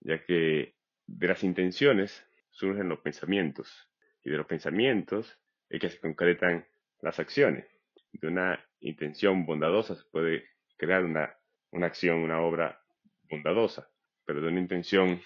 ya 0.00 0.22
que 0.24 0.74
de 1.06 1.28
las 1.28 1.44
intenciones 1.44 2.26
surgen 2.50 2.88
los 2.88 3.00
pensamientos, 3.00 3.88
y 4.22 4.30
de 4.30 4.36
los 4.36 4.46
pensamientos 4.46 5.38
es 5.68 5.80
que 5.80 5.88
se 5.88 6.00
concretan 6.00 6.66
las 7.00 7.20
acciones. 7.20 7.66
De 8.12 8.28
una 8.28 8.64
intención 8.80 9.46
bondadosa 9.46 9.94
se 9.94 10.04
puede 10.10 10.48
crear 10.76 11.04
una, 11.04 11.36
una 11.70 11.86
acción, 11.86 12.18
una 12.18 12.40
obra 12.40 12.82
bondadosa, 13.30 13.88
pero 14.24 14.40
de 14.40 14.48
una 14.48 14.60
intención 14.60 15.20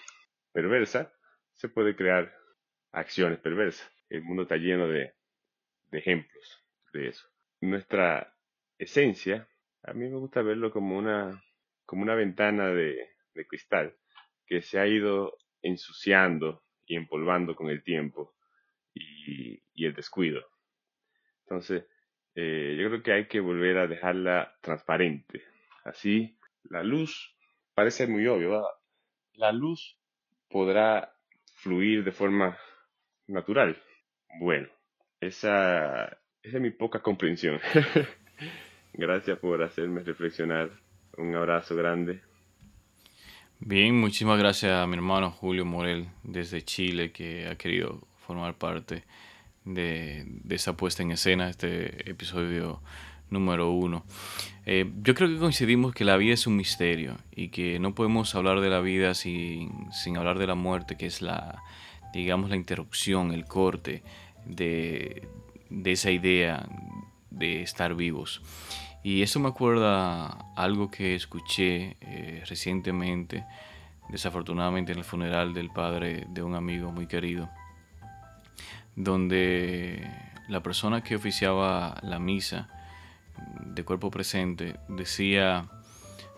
perversa 0.51 1.11
se 1.53 1.69
puede 1.69 1.95
crear 1.95 2.33
acciones 2.91 3.39
perversas. 3.39 3.89
El 4.11 4.23
mundo 4.23 4.43
está 4.43 4.57
lleno 4.57 4.89
de, 4.89 5.13
de 5.89 5.99
ejemplos 5.99 6.61
de 6.91 7.07
eso. 7.07 7.27
Nuestra 7.61 8.35
esencia, 8.77 9.47
a 9.83 9.93
mí 9.93 10.09
me 10.09 10.17
gusta 10.17 10.41
verlo 10.41 10.69
como 10.69 10.97
una, 10.97 11.41
como 11.85 12.01
una 12.01 12.15
ventana 12.15 12.67
de, 12.67 13.09
cristal 13.47 13.95
que 14.45 14.61
se 14.61 14.79
ha 14.79 14.85
ido 14.85 15.37
ensuciando 15.61 16.63
y 16.85 16.97
empolvando 16.97 17.55
con 17.55 17.69
el 17.69 17.83
tiempo 17.83 18.35
y, 18.93 19.61
el 19.83 19.95
descuido. 19.95 20.45
Entonces, 21.43 21.85
eh, 22.35 22.77
yo 22.77 22.89
creo 22.89 23.01
que 23.01 23.13
hay 23.13 23.27
que 23.27 23.39
volver 23.39 23.77
a 23.77 23.87
dejarla 23.87 24.55
transparente. 24.61 25.41
Así, 25.85 26.37
la 26.65 26.83
luz 26.83 27.35
parece 27.73 28.05
muy 28.07 28.27
obvio. 28.27 28.63
La 29.33 29.51
luz 29.51 29.97
podrá 30.49 31.15
fluir 31.55 32.03
de 32.03 32.11
forma 32.11 32.59
natural. 33.25 33.81
Bueno, 34.39 34.67
esa 35.19 36.17
es 36.43 36.53
mi 36.59 36.71
poca 36.71 37.01
comprensión. 37.01 37.59
Gracias 38.93 39.37
por 39.39 39.61
hacerme 39.63 40.01
reflexionar. 40.01 40.71
Un 41.17 41.35
abrazo 41.35 41.75
grande. 41.75 42.21
Bien, 43.59 43.99
muchísimas 43.99 44.39
gracias 44.39 44.71
a 44.71 44.87
mi 44.87 44.95
hermano 44.95 45.29
Julio 45.29 45.65
Morel 45.65 46.07
desde 46.23 46.63
Chile 46.63 47.11
que 47.11 47.47
ha 47.47 47.55
querido 47.55 48.01
formar 48.25 48.55
parte 48.55 49.03
de, 49.65 50.25
esa 50.49 50.75
puesta 50.75 51.03
en 51.03 51.11
escena, 51.11 51.49
este 51.49 52.09
episodio 52.09 52.81
número 53.29 53.69
uno. 53.69 54.03
Eh, 54.65 54.91
yo 55.03 55.13
creo 55.13 55.29
que 55.29 55.37
coincidimos 55.37 55.93
que 55.93 56.05
la 56.05 56.17
vida 56.17 56.33
es 56.33 56.47
un 56.47 56.55
misterio 56.55 57.17
y 57.35 57.49
que 57.49 57.77
no 57.77 57.93
podemos 57.93 58.33
hablar 58.33 58.61
de 58.61 58.69
la 58.69 58.81
vida 58.81 59.13
sin 59.13 60.17
hablar 60.17 60.39
de 60.39 60.47
la 60.47 60.55
muerte, 60.55 60.97
que 60.97 61.05
es 61.05 61.21
la, 61.21 61.61
digamos, 62.13 62.49
la 62.49 62.55
interrupción, 62.55 63.31
el 63.31 63.45
corte 63.45 64.03
de, 64.45 65.27
de 65.69 65.91
esa 65.91 66.11
idea 66.11 66.67
de 67.29 67.61
estar 67.61 67.95
vivos. 67.95 68.41
Y 69.03 69.23
eso 69.23 69.39
me 69.39 69.49
acuerda 69.49 70.27
algo 70.55 70.91
que 70.91 71.15
escuché 71.15 71.97
eh, 72.01 72.43
recientemente, 72.47 73.45
desafortunadamente 74.09 74.91
en 74.91 74.99
el 74.99 75.03
funeral 75.03 75.53
del 75.53 75.71
padre 75.71 76.27
de 76.29 76.43
un 76.43 76.53
amigo 76.53 76.91
muy 76.91 77.07
querido, 77.07 77.49
donde 78.95 80.07
la 80.47 80.61
persona 80.61 81.01
que 81.01 81.15
oficiaba 81.15 81.97
la 82.03 82.19
misa 82.19 82.69
de 83.65 83.83
cuerpo 83.83 84.11
presente 84.11 84.79
decía, 84.87 85.65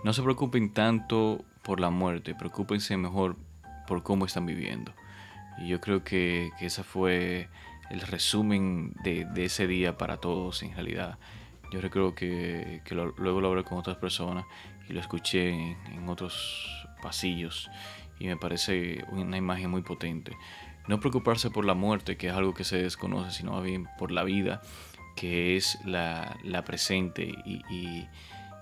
no 0.06 0.14
se 0.14 0.24
preocupen 0.24 0.72
tanto 0.72 1.44
por 1.64 1.82
la 1.82 1.90
muerte, 1.90 2.36
preocúpense 2.36 2.96
mejor 2.96 3.36
por 3.88 4.04
cómo 4.04 4.26
están 4.26 4.46
viviendo. 4.46 4.94
Y 5.58 5.68
yo 5.68 5.80
creo 5.80 6.04
que, 6.04 6.52
que 6.60 6.66
esa 6.66 6.84
fue 6.84 7.50
el 7.94 8.02
resumen 8.02 8.94
de, 9.04 9.28
ese 9.38 9.68
día 9.68 9.98
para 9.98 10.18
todos 10.18 10.64
en 10.64 10.74
realidad. 10.74 11.20
Yo 11.72 11.80
creo 11.90 12.16
que, 12.16 12.82
luego 13.18 13.40
lo 13.40 13.50
hablé 13.50 13.64
con 13.64 13.78
otras 13.78 13.98
personas 13.98 14.46
y 14.90 14.94
lo 14.94 15.00
escuché 15.00 15.50
en, 15.50 16.10
otros 16.10 16.88
pasillos 17.02 17.70
y 18.20 18.28
me 18.28 18.38
parece 18.38 19.06
una 19.10 19.38
imagen 19.38 19.70
muy 19.70 19.84
potente. 19.84 20.36
No 20.88 21.00
preocuparse 21.00 21.50
por 21.50 21.66
la 21.66 21.76
muerte, 21.76 22.18
que 22.18 22.28
es 22.28 22.34
algo 22.34 22.54
que 22.54 22.64
se 22.64 22.78
desconoce, 22.78 23.32
sino 23.32 23.62
bien 23.62 23.88
por 23.98 24.12
la 24.12 24.24
vida, 24.24 24.62
que 25.16 25.56
es 25.56 25.80
la, 25.86 26.36
presente 26.66 27.32
y, 27.46 28.08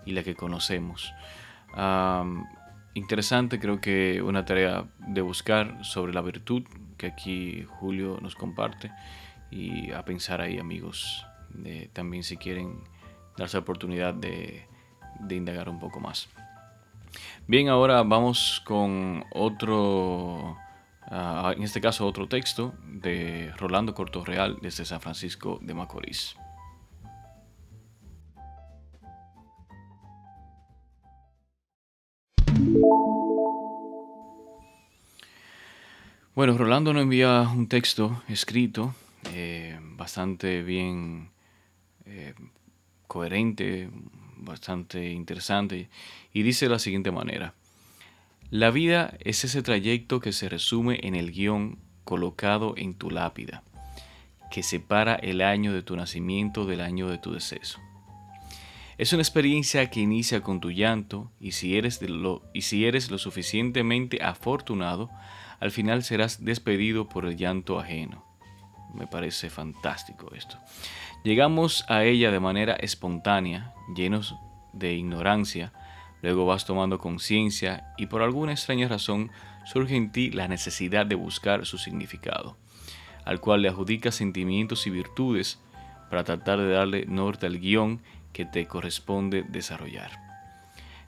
la 0.05 0.23
que 0.23 0.35
conocemos. 0.35 1.13
Interesante, 2.93 3.59
creo 3.59 3.81
que 3.81 4.21
una 4.21 4.45
tarea 4.45 4.85
de 4.99 5.21
buscar 5.21 5.83
sobre 5.83 6.13
la 6.13 6.21
virtud 6.21 6.63
que 6.97 7.07
aquí 7.07 7.63
Julio 7.79 8.19
nos 8.21 8.35
comparte 8.35 8.91
y 9.49 9.91
a 9.91 10.05
pensar 10.05 10.41
ahí 10.41 10.59
amigos, 10.59 11.25
también 11.93 12.23
si 12.23 12.37
quieren 12.37 12.83
darse 13.37 13.57
la 13.57 13.61
oportunidad 13.61 14.13
de, 14.13 14.65
de 15.19 15.35
indagar 15.35 15.69
un 15.69 15.79
poco 15.79 15.99
más. 15.99 16.29
Bien, 17.47 17.69
ahora 17.69 18.03
vamos 18.03 18.61
con 18.65 19.25
otro, 19.31 20.57
ah, 21.03 21.53
en 21.55 21.63
este 21.63 21.81
caso 21.81 22.05
otro 22.07 22.27
texto 22.27 22.73
de 22.85 23.51
Rolando 23.57 23.93
Cortorreal 23.93 24.57
desde 24.61 24.85
San 24.85 25.01
Francisco 25.01 25.59
de 25.61 25.73
Macorís. 25.73 26.35
Bueno, 36.33 36.57
Rolando 36.57 36.93
nos 36.93 37.03
envía 37.03 37.41
un 37.41 37.67
texto 37.67 38.23
escrito 38.29 38.95
eh, 39.33 39.77
bastante 39.81 40.63
bien 40.63 41.29
eh, 42.05 42.33
coherente, 43.05 43.89
bastante 44.37 45.11
interesante, 45.11 45.89
y 46.31 46.43
dice 46.43 46.67
de 46.67 46.71
la 46.71 46.79
siguiente 46.79 47.11
manera. 47.11 47.53
La 48.49 48.71
vida 48.71 49.17
es 49.19 49.43
ese 49.43 49.61
trayecto 49.61 50.21
que 50.21 50.31
se 50.31 50.47
resume 50.47 51.01
en 51.03 51.15
el 51.15 51.33
guion 51.33 51.79
colocado 52.05 52.75
en 52.77 52.93
tu 52.93 53.09
lápida, 53.09 53.61
que 54.51 54.63
separa 54.63 55.15
el 55.15 55.41
año 55.41 55.73
de 55.73 55.83
tu 55.83 55.97
nacimiento 55.97 56.65
del 56.65 56.79
año 56.79 57.09
de 57.09 57.17
tu 57.17 57.33
deceso. 57.33 57.81
Es 58.97 59.11
una 59.11 59.21
experiencia 59.21 59.89
que 59.89 59.99
inicia 59.99 60.39
con 60.41 60.61
tu 60.61 60.71
llanto 60.71 61.29
y 61.41 61.51
si 61.51 61.75
eres, 61.75 62.01
lo, 62.01 62.41
y 62.53 62.61
si 62.61 62.85
eres 62.85 63.11
lo 63.11 63.17
suficientemente 63.17 64.23
afortunado, 64.23 65.09
al 65.61 65.71
final 65.71 66.03
serás 66.03 66.43
despedido 66.43 67.07
por 67.07 67.25
el 67.25 67.37
llanto 67.37 67.79
ajeno. 67.79 68.25
Me 68.93 69.07
parece 69.07 69.49
fantástico 69.49 70.31
esto. 70.35 70.57
Llegamos 71.23 71.85
a 71.87 72.03
ella 72.03 72.31
de 72.31 72.39
manera 72.39 72.73
espontánea, 72.73 73.73
llenos 73.95 74.35
de 74.73 74.93
ignorancia, 74.93 75.71
luego 76.23 76.47
vas 76.47 76.65
tomando 76.65 76.97
conciencia 76.97 77.93
y 77.97 78.07
por 78.07 78.23
alguna 78.23 78.51
extraña 78.51 78.87
razón 78.87 79.31
surge 79.63 79.95
en 79.95 80.11
ti 80.11 80.31
la 80.31 80.47
necesidad 80.47 81.05
de 81.05 81.15
buscar 81.15 81.65
su 81.67 81.77
significado, 81.77 82.57
al 83.23 83.39
cual 83.39 83.61
le 83.61 83.69
adjudicas 83.69 84.15
sentimientos 84.15 84.87
y 84.87 84.89
virtudes 84.89 85.59
para 86.09 86.23
tratar 86.23 86.59
de 86.59 86.71
darle 86.71 87.05
norte 87.05 87.45
al 87.45 87.59
guion 87.59 88.01
que 88.33 88.45
te 88.45 88.65
corresponde 88.65 89.43
desarrollar. 89.43 90.11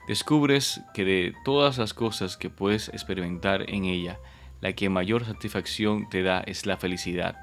Descubres 0.06 0.80
que 0.94 1.04
de 1.04 1.34
todas 1.44 1.78
las 1.78 1.92
cosas 1.92 2.36
que 2.36 2.50
puedes 2.50 2.88
experimentar 2.90 3.68
en 3.68 3.84
ella, 3.84 4.18
la 4.64 4.72
que 4.72 4.88
mayor 4.88 5.26
satisfacción 5.26 6.08
te 6.08 6.22
da 6.22 6.40
es 6.40 6.64
la 6.64 6.78
felicidad, 6.78 7.36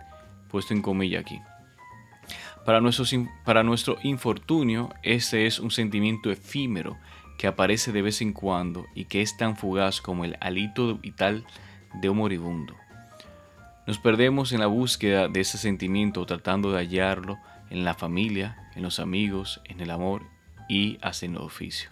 puesto 0.50 0.74
en 0.74 0.82
comilla 0.82 1.20
aquí. 1.20 1.40
Para 2.66 2.82
nuestro, 2.82 3.06
para 3.46 3.62
nuestro 3.62 3.98
infortunio, 4.02 4.90
ese 5.04 5.46
es 5.46 5.60
un 5.60 5.70
sentimiento 5.70 6.32
efímero 6.32 6.98
que 7.38 7.46
aparece 7.46 7.92
de 7.92 8.02
vez 8.02 8.24
en 8.24 8.34
cuando 8.34 8.88
y 8.96 9.06
que 9.06 9.22
es 9.22 9.38
tan 9.38 9.56
fugaz 9.56 10.02
como 10.02 10.26
el 10.26 10.36
alito 10.42 10.96
vital 10.98 11.46
de 11.94 12.10
un 12.10 12.18
moribundo. 12.18 12.76
Nos 13.86 14.00
perdemos 14.00 14.52
en 14.52 14.60
la 14.60 14.66
búsqueda 14.66 15.28
de 15.28 15.42
ese 15.42 15.60
sentimiento 15.60 16.26
tratando 16.26 16.72
de 16.72 16.80
hallarlo 16.80 17.38
en 17.70 17.86
la 17.86 17.94
familia, 17.94 18.72
en 18.76 18.82
los 18.82 19.00
amigos, 19.00 19.62
en 19.66 19.80
el 19.80 19.92
amor 19.92 20.24
y 20.68 20.98
hasta 21.04 21.28
en 21.28 21.36
el 21.36 21.42
oficio. 21.42 21.92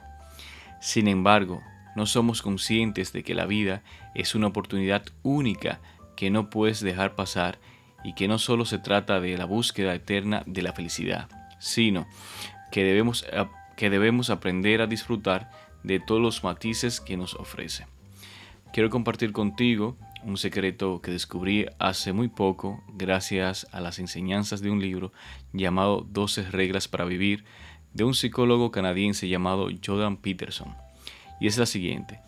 Sin 0.82 1.08
embargo, 1.08 1.62
no 1.99 2.05
somos 2.05 2.41
conscientes 2.41 3.12
de 3.12 3.23
que 3.23 3.35
la 3.35 3.45
vida 3.45 3.83
es 4.15 4.33
una 4.33 4.47
oportunidad 4.47 5.03
única 5.21 5.81
que 6.15 6.29
no 6.29 6.49
puedes 6.49 6.79
dejar 6.79 7.13
pasar 7.13 7.59
y 8.05 8.13
que 8.13 8.29
no 8.29 8.39
solo 8.39 8.63
se 8.63 8.79
trata 8.79 9.19
de 9.19 9.38
la 9.38 9.43
búsqueda 9.43 9.93
eterna 9.93 10.41
de 10.45 10.62
la 10.62 10.71
felicidad, 10.71 11.27
sino 11.59 12.07
que 12.71 12.85
debemos, 12.85 13.25
que 13.75 13.89
debemos 13.89 14.29
aprender 14.29 14.81
a 14.81 14.88
disfrutar 14.88 15.51
de 15.83 15.99
todos 15.99 16.21
los 16.21 16.41
matices 16.41 17.01
que 17.01 17.17
nos 17.17 17.33
ofrece. 17.33 17.85
Quiero 18.71 18.89
compartir 18.89 19.33
contigo 19.33 19.97
un 20.23 20.38
secreto 20.38 21.01
que 21.01 21.12
descubrí 21.12 21.65
hace 21.79 22.13
muy 22.13 22.29
poco 22.29 22.81
gracias 22.93 23.67
a 23.73 23.81
las 23.81 23.99
enseñanzas 23.99 24.62
de 24.62 24.71
un 24.71 24.81
libro 24.81 25.12
llamado 25.51 26.07
12 26.09 26.49
reglas 26.49 26.88
para 26.88 27.03
vivir 27.03 27.43
de 27.93 28.05
un 28.05 28.13
psicólogo 28.13 28.71
canadiense 28.71 29.27
llamado 29.27 29.67
Jordan 29.85 30.15
Peterson 30.15 30.88
y 31.39 31.47
es 31.47 31.58
la 31.58 31.65
siguiente. 31.65 32.19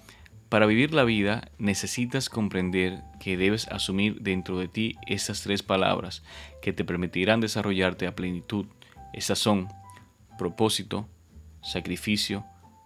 Para 0.51 0.65
vivir 0.65 0.93
la 0.93 1.05
vida 1.05 1.49
necesitas 1.57 2.27
comprender 2.27 3.03
que 3.21 3.37
debes 3.37 3.69
asumir 3.69 4.19
dentro 4.19 4.59
de 4.59 4.67
ti 4.67 4.95
esas 5.07 5.43
tres 5.43 5.63
palabras 5.63 6.23
que 6.61 6.73
te 6.73 6.83
permitirán 6.83 7.39
desarrollarte 7.39 8.05
a 8.05 8.15
plenitud. 8.15 8.65
Esas 9.13 9.39
son 9.39 9.69
propósito, 10.37 11.07
sacrificio, 11.61 12.45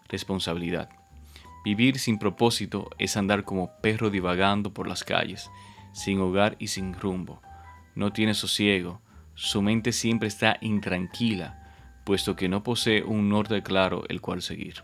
responsabilidad. 0.09 0.89
Vivir 1.63 1.97
sin 1.97 2.19
propósito 2.19 2.91
es 2.99 3.17
andar 3.17 3.43
como 3.43 3.71
perro 3.81 4.11
divagando 4.11 4.71
por 4.71 4.87
las 4.87 5.03
calles, 5.03 5.49
sin 5.91 6.19
hogar 6.19 6.55
y 6.59 6.67
sin 6.67 6.93
rumbo. 6.93 7.41
No 7.95 8.13
tiene 8.13 8.35
sosiego, 8.35 9.01
su 9.33 9.63
mente 9.63 9.91
siempre 9.91 10.27
está 10.27 10.57
intranquila, 10.61 11.73
puesto 12.05 12.35
que 12.35 12.47
no 12.47 12.61
posee 12.61 13.03
un 13.03 13.29
norte 13.29 13.63
claro 13.63 14.03
el 14.07 14.21
cual 14.21 14.43
seguir. 14.43 14.83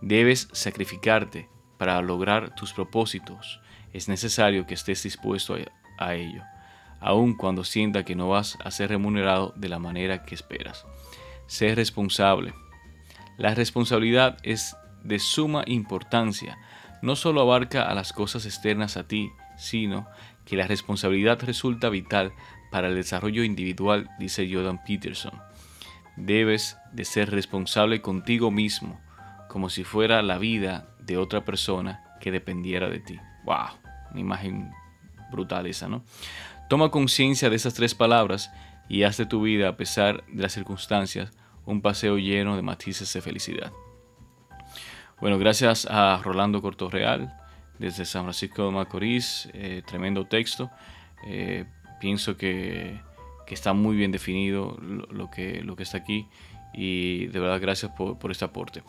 Debes 0.00 0.48
sacrificarte 0.52 1.48
para 1.78 2.00
lograr 2.02 2.54
tus 2.54 2.72
propósitos. 2.72 3.60
Es 3.92 4.08
necesario 4.08 4.66
que 4.66 4.74
estés 4.74 5.02
dispuesto 5.02 5.56
a, 5.98 6.14
ello, 6.14 6.42
aun 7.00 7.34
cuando 7.34 7.64
sienta 7.64 8.04
que 8.04 8.14
no 8.14 8.28
vas 8.28 8.58
a 8.62 8.70
ser 8.70 8.90
remunerado 8.90 9.52
de 9.56 9.68
la 9.68 9.78
manera 9.78 10.24
que 10.24 10.34
esperas. 10.34 10.84
Sé 11.46 11.74
responsable. 11.74 12.54
La 13.38 13.54
responsabilidad 13.54 14.38
es 14.42 14.76
de 15.02 15.18
suma 15.18 15.62
importancia. 15.66 16.58
No 17.02 17.16
solo 17.16 17.40
abarca 17.40 17.82
a 17.82 17.94
las 17.94 18.12
cosas 18.12 18.44
externas 18.44 18.96
a 18.96 19.06
ti, 19.06 19.30
sino 19.56 20.06
que 20.44 20.56
la 20.56 20.66
responsabilidad 20.66 21.40
resulta 21.42 21.88
vital 21.88 22.32
para 22.70 22.88
el 22.88 22.94
desarrollo 22.94 23.44
individual, 23.44 24.10
dice 24.18 24.48
Jordan 24.52 24.82
Peterson. 24.84 25.40
Debes 26.16 26.76
de 26.92 27.04
ser 27.04 27.30
responsable 27.30 28.00
contigo 28.00 28.50
mismo 28.50 29.00
como 29.48 29.70
si 29.70 29.84
fuera 29.84 30.22
la 30.22 30.38
vida 30.38 30.88
de 31.00 31.16
otra 31.16 31.44
persona 31.44 32.04
que 32.20 32.30
dependiera 32.30 32.88
de 32.88 33.00
ti. 33.00 33.18
¡Wow! 33.44 33.68
Una 34.10 34.20
imagen 34.20 34.70
brutal 35.30 35.66
esa, 35.66 35.88
¿no? 35.88 36.04
Toma 36.68 36.90
conciencia 36.90 37.50
de 37.50 37.56
esas 37.56 37.74
tres 37.74 37.94
palabras 37.94 38.50
y 38.88 39.04
haz 39.04 39.16
de 39.16 39.26
tu 39.26 39.42
vida, 39.42 39.68
a 39.68 39.76
pesar 39.76 40.24
de 40.26 40.42
las 40.42 40.52
circunstancias, 40.52 41.30
un 41.64 41.80
paseo 41.80 42.18
lleno 42.18 42.56
de 42.56 42.62
matices 42.62 43.12
de 43.12 43.20
felicidad. 43.20 43.72
Bueno, 45.20 45.38
gracias 45.38 45.86
a 45.90 46.20
Rolando 46.22 46.60
Cortorreal 46.60 47.34
desde 47.78 48.04
San 48.04 48.24
Francisco 48.24 48.66
de 48.66 48.70
Macorís, 48.70 49.48
eh, 49.52 49.82
tremendo 49.86 50.26
texto. 50.26 50.70
Eh, 51.26 51.64
pienso 52.00 52.36
que, 52.36 53.00
está 53.48 53.72
muy 53.72 53.96
bien 53.96 54.10
definido 54.10 54.76
lo, 54.80 55.30
que, 55.30 55.62
lo 55.62 55.76
que 55.76 55.84
está 55.84 55.98
aquí 55.98 56.26
y 56.74 57.26
de 57.28 57.38
verdad 57.38 57.60
gracias 57.60 57.92
por, 57.92 58.18
por 58.18 58.30
este 58.32 58.44
aporte. 58.44 58.82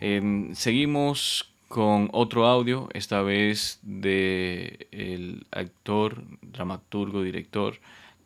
Em, 0.00 0.54
seguimos 0.54 1.52
con 1.68 2.08
otro 2.12 2.46
audio, 2.46 2.88
esta 2.94 3.20
vez 3.20 3.78
de 3.82 4.88
el 4.90 5.46
actor, 5.50 6.24
dramaturgo, 6.40 7.22
director 7.22 7.74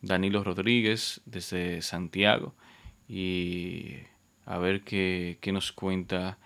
Danilo 0.01 0.43
Rodríguez 0.43 1.21
desde 1.25 1.81
Santiago 1.81 2.53
y 3.09 3.97
a 4.45 4.57
ver 4.57 4.81
qué, 4.83 5.37
qué 5.41 5.51
nos 5.51 5.73
cuenta 5.73 6.37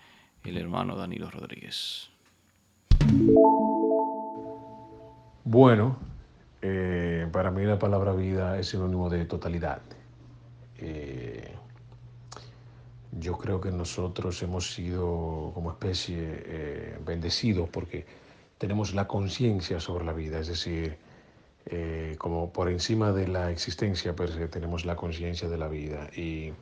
el 0.44 0.56
hermano 0.56 0.96
Danilo 0.96 1.30
Rodríguez. 1.30 2.10
Bueno, 5.44 5.96
eh, 6.60 7.28
para 7.32 7.50
mí 7.50 7.64
la 7.64 7.78
palabra 7.78 8.12
vida 8.14 8.58
es 8.58 8.68
sinónimo 8.68 9.08
de 9.08 9.24
totalidad. 9.26 9.80
Eh, 10.78 11.29
yo 13.12 13.36
creo 13.38 13.60
que 13.60 13.70
nosotros 13.70 14.42
hemos 14.42 14.72
sido 14.72 15.50
como 15.54 15.70
especie 15.70 16.18
eh, 16.20 16.98
bendecidos 17.04 17.68
porque 17.68 18.06
tenemos 18.58 18.94
la 18.94 19.08
conciencia 19.08 19.80
sobre 19.80 20.04
la 20.04 20.12
vida, 20.12 20.38
es 20.38 20.48
decir, 20.48 20.96
eh, 21.66 22.14
como 22.18 22.52
por 22.52 22.68
encima 22.68 23.12
de 23.12 23.26
la 23.26 23.50
existencia, 23.50 24.14
pues 24.14 24.32
tenemos 24.50 24.84
la 24.84 24.96
conciencia 24.96 25.48
de 25.48 25.58
la 25.58 25.68
vida 25.68 26.08
y 26.14 26.52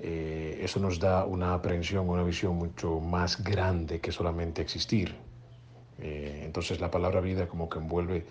eh, 0.00 0.60
eso 0.62 0.80
nos 0.80 0.98
da 0.98 1.24
una 1.24 1.54
aprehensión, 1.54 2.08
una 2.08 2.24
visión 2.24 2.56
mucho 2.56 2.98
más 3.00 3.42
grande 3.42 4.00
que 4.00 4.12
solamente 4.12 4.62
existir. 4.62 5.14
Entonces 5.96 6.80
la 6.80 6.90
palabra 6.90 7.20
vida 7.20 7.46
como 7.46 7.68
que 7.68 7.78
envuelve 7.78 8.26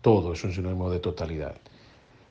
todo, 0.00 0.32
es 0.32 0.42
un 0.44 0.52
sinónimo 0.52 0.90
de 0.90 0.98
totalidad. 0.98 1.56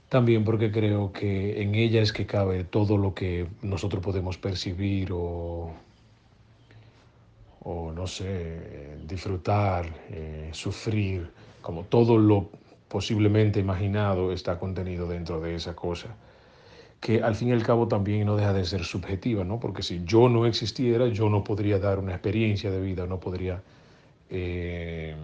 También 0.10 0.44
porque 0.44 0.72
creo 0.72 1.14
que 1.14 1.62
en 1.62 1.76
ella 1.76 2.02
es 2.02 2.12
que 2.12 2.26
cabe 2.26 2.64
todo 2.64 2.98
lo 2.98 3.14
que 3.14 3.48
nosotros 3.62 4.04
podemos 4.04 4.40
percibir 4.40 5.12
o, 5.14 5.72
o 7.62 7.92
no 7.92 8.08
sé, 8.08 8.98
disfrutar, 9.08 9.86
sufrir, 10.52 11.30
como 11.62 11.84
todo 11.84 12.18
lo 12.18 12.50
posiblemente 12.88 13.60
imaginado 13.60 14.34
está 14.34 14.58
contenido 14.58 15.08
dentro 15.08 15.40
de 15.40 15.54
esa 15.54 15.76
cosa, 15.76 16.08
que 17.00 17.22
al 17.22 17.36
fin 17.36 17.50
y 17.50 17.52
al 17.52 17.64
cabo 17.64 17.88
también 17.88 18.26
no 18.26 18.36
deja 18.36 18.52
de 18.52 18.66
ser 18.66 18.84
subjetiva, 18.84 19.44
¿no? 19.44 19.60
Porque 19.60 19.84
si 19.84 20.04
yo 20.04 20.28
no 20.28 20.48
existiera, 20.48 21.08
yo 21.08 21.30
no 21.30 21.44
podría 21.44 21.78
dar 21.78 22.00
una 22.00 22.14
experiencia 22.14 22.72
de 22.72 22.82
vida, 22.82 23.06
no 23.06 23.20
podría 23.20 23.62
eh, 24.32 25.16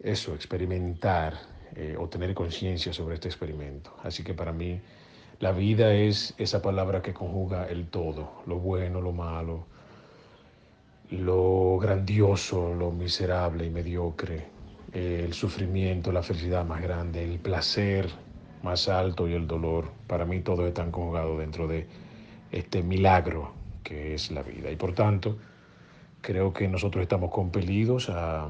eso, 0.00 0.34
experimentar 0.34 1.34
eh, 1.76 1.96
o 1.98 2.08
tener 2.08 2.34
conciencia 2.34 2.92
sobre 2.92 3.14
este 3.14 3.28
experimento. 3.28 3.94
Así 4.02 4.22
que 4.22 4.34
para 4.34 4.52
mí 4.52 4.80
la 5.40 5.52
vida 5.52 5.94
es 5.94 6.34
esa 6.38 6.60
palabra 6.62 7.00
que 7.00 7.14
conjuga 7.14 7.68
el 7.68 7.86
todo, 7.88 8.42
lo 8.46 8.58
bueno, 8.58 9.00
lo 9.00 9.12
malo, 9.12 9.66
lo 11.10 11.78
grandioso, 11.78 12.74
lo 12.74 12.90
miserable 12.90 13.64
y 13.64 13.70
mediocre, 13.70 14.46
el 14.92 15.32
sufrimiento, 15.32 16.10
la 16.10 16.22
felicidad 16.22 16.64
más 16.64 16.82
grande, 16.82 17.22
el 17.22 17.38
placer 17.38 18.10
más 18.62 18.88
alto 18.88 19.28
y 19.28 19.34
el 19.34 19.46
dolor. 19.46 19.90
Para 20.06 20.24
mí 20.24 20.40
todo 20.40 20.66
está 20.66 20.90
conjugado 20.90 21.38
dentro 21.38 21.68
de 21.68 21.86
este 22.50 22.82
milagro 22.82 23.52
que 23.84 24.14
es 24.14 24.30
la 24.30 24.42
vida. 24.42 24.70
Y 24.70 24.76
por 24.76 24.92
tanto, 24.92 25.38
creo 26.20 26.52
que 26.52 26.66
nosotros 26.68 27.02
estamos 27.02 27.30
compelidos 27.30 28.10
a, 28.10 28.48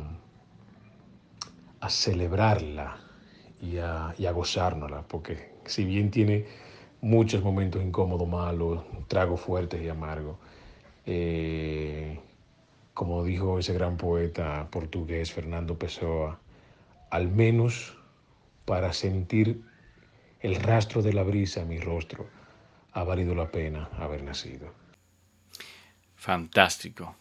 a 1.80 1.90
celebrarla 1.90 3.07
y 3.60 3.78
a, 3.78 4.14
y 4.18 4.26
gozárnosla, 4.26 5.02
porque 5.02 5.52
si 5.64 5.84
bien 5.84 6.10
tiene 6.10 6.46
muchos 7.00 7.42
momentos 7.42 7.82
incómodos, 7.82 8.28
malos, 8.28 8.84
tragos 9.08 9.40
fuertes 9.40 9.82
y 9.82 9.88
amargos, 9.88 10.36
eh, 11.06 12.20
como 12.94 13.24
dijo 13.24 13.58
ese 13.58 13.72
gran 13.72 13.96
poeta 13.96 14.68
portugués 14.70 15.32
Fernando 15.32 15.78
Pessoa, 15.78 16.40
al 17.10 17.28
menos 17.28 17.96
para 18.64 18.92
sentir 18.92 19.62
el 20.40 20.56
rastro 20.56 21.02
de 21.02 21.12
la 21.12 21.22
brisa 21.22 21.62
en 21.62 21.68
mi 21.68 21.78
rostro, 21.78 22.26
ha 22.92 23.04
valido 23.04 23.34
la 23.34 23.50
pena 23.50 23.88
haber 23.98 24.22
nacido. 24.22 24.72
Fantástico, 26.16 27.14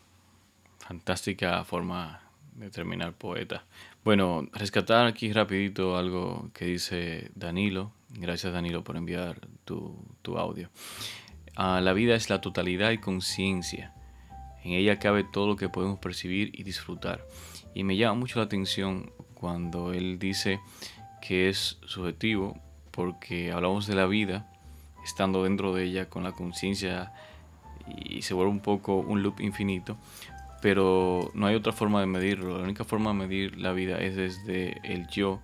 fantástica 0.80 1.64
forma 1.64 2.22
de 2.56 2.70
terminar 2.70 3.14
poeta. 3.14 3.64
Bueno, 4.08 4.48
rescatar 4.54 5.06
aquí 5.06 5.34
rapidito 5.34 5.98
algo 5.98 6.50
que 6.54 6.64
dice 6.64 7.30
Danilo. 7.36 7.92
Gracias 8.12 8.54
Danilo 8.54 8.82
por 8.82 8.96
enviar 8.96 9.42
tu, 9.66 9.98
audio. 10.38 10.70
Ah, 11.58 11.82
la 11.82 11.92
vida 11.92 12.16
es 12.16 12.30
la 12.30 12.40
totalidad 12.40 12.92
y 12.92 13.00
conciencia 13.00 13.94
en 14.64 14.72
ella 14.72 14.98
cabe 14.98 15.26
todo 15.26 15.46
lo 15.46 15.58
que 15.58 15.68
podemos 15.68 16.00
percibir 16.00 16.52
y 16.54 16.64
disfrutar. 16.64 17.28
Y 17.74 17.84
me 17.84 17.98
llama 17.98 18.18
mucho 18.18 18.40
la 18.40 18.46
atención 18.46 19.12
cuando 19.34 19.92
él 19.92 20.20
dice 20.20 20.62
que 21.22 21.50
es 21.50 21.78
subjetivo 21.86 22.58
porque 22.92 23.52
hablamos 23.52 23.88
de 23.88 23.96
la 23.96 24.06
vida 24.06 24.50
estando 25.04 25.44
dentro 25.44 25.76
de 25.76 25.84
ella 25.84 26.10
con 26.10 26.24
la 26.24 26.32
conciencia 26.32 27.12
y 27.90 28.22
se 28.22 28.34
vuelve 28.34 28.52
un 28.52 28.62
poco 28.62 28.96
un 28.96 29.22
loop 29.22 29.42
infinito, 29.42 29.98
pero 30.62 31.32
no 31.34 31.48
hay 31.48 31.56
otra 31.56 31.72
forma 31.72 32.00
de 32.00 32.08
medirlo. 32.08 32.58
La 32.58 32.64
única 32.64 32.84
forma 32.84 33.12
de 33.12 33.18
medir 33.18 33.58
la 33.58 33.74
vida 33.74 33.98
es 33.98 34.16
desde 34.16 34.80
el 34.84 35.08
yo, 35.08 35.42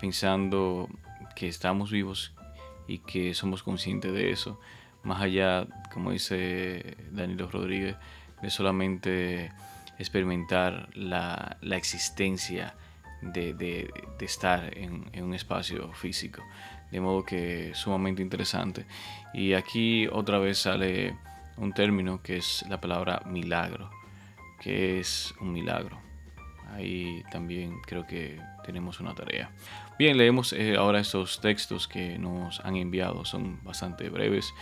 pensando 0.00 0.88
que 1.34 1.48
estamos 1.48 1.90
vivos 1.90 2.32
y 2.88 2.98
que 2.98 3.34
somos 3.34 3.62
conscientes 3.62 4.12
de 4.12 4.30
eso. 4.30 4.58
Más 5.02 5.22
allá, 5.22 5.66
como 5.92 6.10
dice 6.10 6.96
Danilo 7.12 7.48
Rodríguez, 7.48 7.96
de 8.42 8.50
solamente 8.50 9.52
experimentar 9.98 10.88
la, 10.94 11.56
existencia 11.72 12.74
de, 13.22 13.90
estar 14.20 14.76
en, 14.76 15.10
un 15.22 15.34
espacio 15.34 15.92
físico. 15.92 16.42
De 16.90 17.00
modo 17.00 17.24
que 17.24 17.72
sumamente 17.74 18.22
interesante. 18.22 18.86
Y 19.34 19.54
aquí 19.54 20.06
otra 20.06 20.38
vez 20.38 20.58
sale 20.58 21.16
un 21.56 21.72
término 21.72 22.22
que 22.22 22.36
es 22.36 22.64
la 22.68 22.80
palabra 22.80 23.22
milagro. 23.26 23.90
Que 24.60 24.98
es 25.00 25.34
un 25.40 25.52
milagro? 25.52 26.00
Ahí 26.68 27.22
también 27.30 27.80
creo 27.86 28.06
que 28.06 28.40
tenemos 28.64 29.00
una 29.00 29.14
tarea. 29.14 29.50
Bien, 29.98 30.18
leemos 30.18 30.52
eh, 30.52 30.76
ahora 30.76 31.00
estos 31.00 31.40
textos 31.40 31.88
que 31.88 32.18
nos 32.18 32.60
han 32.60 32.76
enviado. 32.76 33.24
Son 33.24 33.62
bastante 33.64 34.10
breves, 34.10 34.52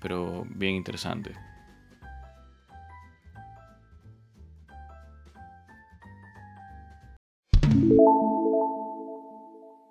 pero 0.00 0.44
bien 0.48 0.74
interesantes. 0.74 1.36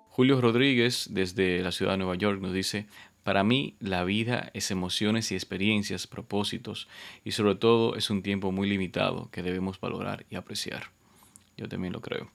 Julio 0.08 0.40
Rodríguez, 0.40 1.08
desde 1.10 1.60
la 1.60 1.72
ciudad 1.72 1.92
de 1.92 1.98
Nueva 1.98 2.14
York, 2.14 2.40
nos 2.40 2.52
dice, 2.52 2.86
para 3.24 3.42
mí 3.42 3.74
la 3.80 4.04
vida 4.04 4.50
es 4.54 4.70
emociones 4.70 5.32
y 5.32 5.34
experiencias, 5.34 6.06
propósitos, 6.06 6.88
y 7.24 7.32
sobre 7.32 7.56
todo 7.56 7.96
es 7.96 8.10
un 8.10 8.22
tiempo 8.22 8.52
muy 8.52 8.68
limitado 8.68 9.30
que 9.32 9.42
debemos 9.42 9.80
valorar 9.80 10.26
y 10.30 10.36
apreciar. 10.36 10.90
Yo 11.56 11.68
también 11.68 11.92
lo 11.92 12.00
creo. 12.00 12.30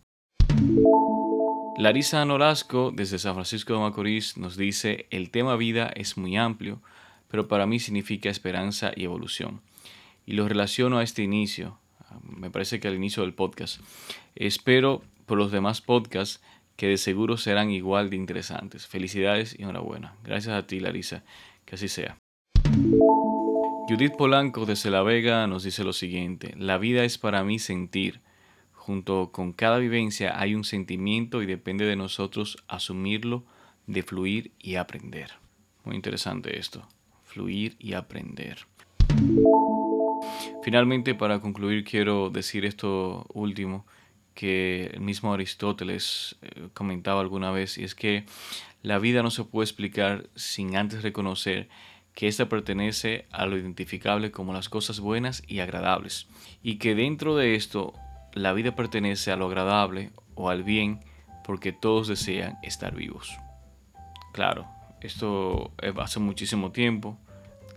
Larisa 1.78 2.26
Norasco, 2.26 2.92
desde 2.94 3.20
San 3.20 3.36
Francisco 3.36 3.74
de 3.74 3.80
Macorís, 3.80 4.36
nos 4.36 4.58
dice, 4.58 5.06
el 5.12 5.30
tema 5.30 5.56
vida 5.56 5.92
es 5.96 6.18
muy 6.18 6.36
amplio, 6.36 6.82
pero 7.30 7.48
para 7.48 7.68
mí 7.68 7.80
significa 7.80 8.30
esperanza 8.30 8.92
y 8.96 9.04
evolución. 9.04 9.62
Y 10.26 10.34
lo 10.34 10.48
relaciono 10.48 10.98
a 10.98 11.04
este 11.04 11.22
inicio, 11.22 11.78
me 12.24 12.50
parece 12.50 12.80
que 12.80 12.88
al 12.88 12.96
inicio 12.96 13.24
del 13.24 13.34
podcast. 13.34 13.80
Espero 14.36 15.04
por 15.26 15.38
los 15.38 15.52
demás 15.52 15.82
podcasts 15.82 16.42
que 16.80 16.88
de 16.88 16.98
seguro 16.98 17.36
serán 17.36 17.72
igual 17.72 18.10
de 18.10 18.16
interesantes. 18.16 18.88
Felicidades 18.88 19.54
y 19.60 19.64
enhorabuena. 19.64 20.16
Gracias 20.24 20.56
a 20.56 20.66
ti, 20.66 20.80
Larisa. 20.80 21.26
Que 21.66 21.76
así 21.76 21.90
sea. 21.90 22.18
Judith 23.90 24.16
Polanco 24.18 24.66
desde 24.66 24.90
La 24.90 25.04
Vega 25.04 25.46
nos 25.46 25.64
dice 25.64 25.84
lo 25.84 25.92
siguiente. 25.92 26.54
La 26.56 26.78
vida 26.78 27.04
es 27.04 27.18
para 27.18 27.44
mí 27.44 27.60
sentir. 27.60 28.22
Junto 28.72 29.34
con 29.34 29.52
cada 29.52 29.78
vivencia 29.78 30.40
hay 30.40 30.56
un 30.56 30.64
sentimiento 30.64 31.42
y 31.42 31.48
depende 31.48 31.84
de 31.84 31.98
nosotros 31.98 32.64
asumirlo, 32.70 33.44
de 33.86 34.02
fluir 34.02 34.54
y 34.58 34.76
aprender. 34.76 35.32
Muy 35.84 35.98
interesante 35.98 36.58
esto. 36.58 36.88
Fluir 37.26 37.76
y 37.78 37.92
aprender. 37.92 38.60
Finalmente, 40.64 41.14
para 41.14 41.42
concluir, 41.42 41.84
quiero 41.84 42.30
decir 42.30 42.64
esto 42.64 43.26
último 43.34 43.86
que 44.40 44.90
el 44.94 45.02
mismo 45.02 45.34
Aristóteles 45.34 46.38
eh, 46.42 46.70
comentaba 46.74 47.20
alguna 47.20 47.52
vez, 47.52 47.78
y 47.78 47.84
es 47.84 47.94
que 47.94 48.24
la 48.82 48.98
vida 48.98 49.22
no 49.22 49.32
se 49.32 49.44
puede 49.44 49.66
explicar 49.66 50.30
sin 50.34 50.78
antes 50.78 51.04
reconocer 51.04 51.68
que 52.14 52.30
ésta 52.30 52.48
pertenece 52.48 53.28
a 53.32 53.46
lo 53.46 53.58
identificable 53.58 54.32
como 54.32 54.54
las 54.54 54.70
cosas 54.70 55.02
buenas 55.02 55.44
y 55.46 55.60
agradables, 55.60 56.30
y 56.64 56.78
que 56.78 56.96
dentro 56.96 57.36
de 57.36 57.56
esto 57.56 57.92
la 58.32 58.54
vida 58.54 58.78
pertenece 58.78 59.34
a 59.34 59.36
lo 59.36 59.48
agradable 59.48 60.14
o 60.36 60.50
al 60.50 60.64
bien 60.64 61.02
porque 61.44 61.74
todos 61.74 62.08
desean 62.08 62.60
estar 62.64 62.96
vivos. 62.96 63.36
Claro, 64.32 64.68
esto 65.02 65.74
hace 65.98 66.22
muchísimo 66.22 66.72
tiempo, 66.72 67.20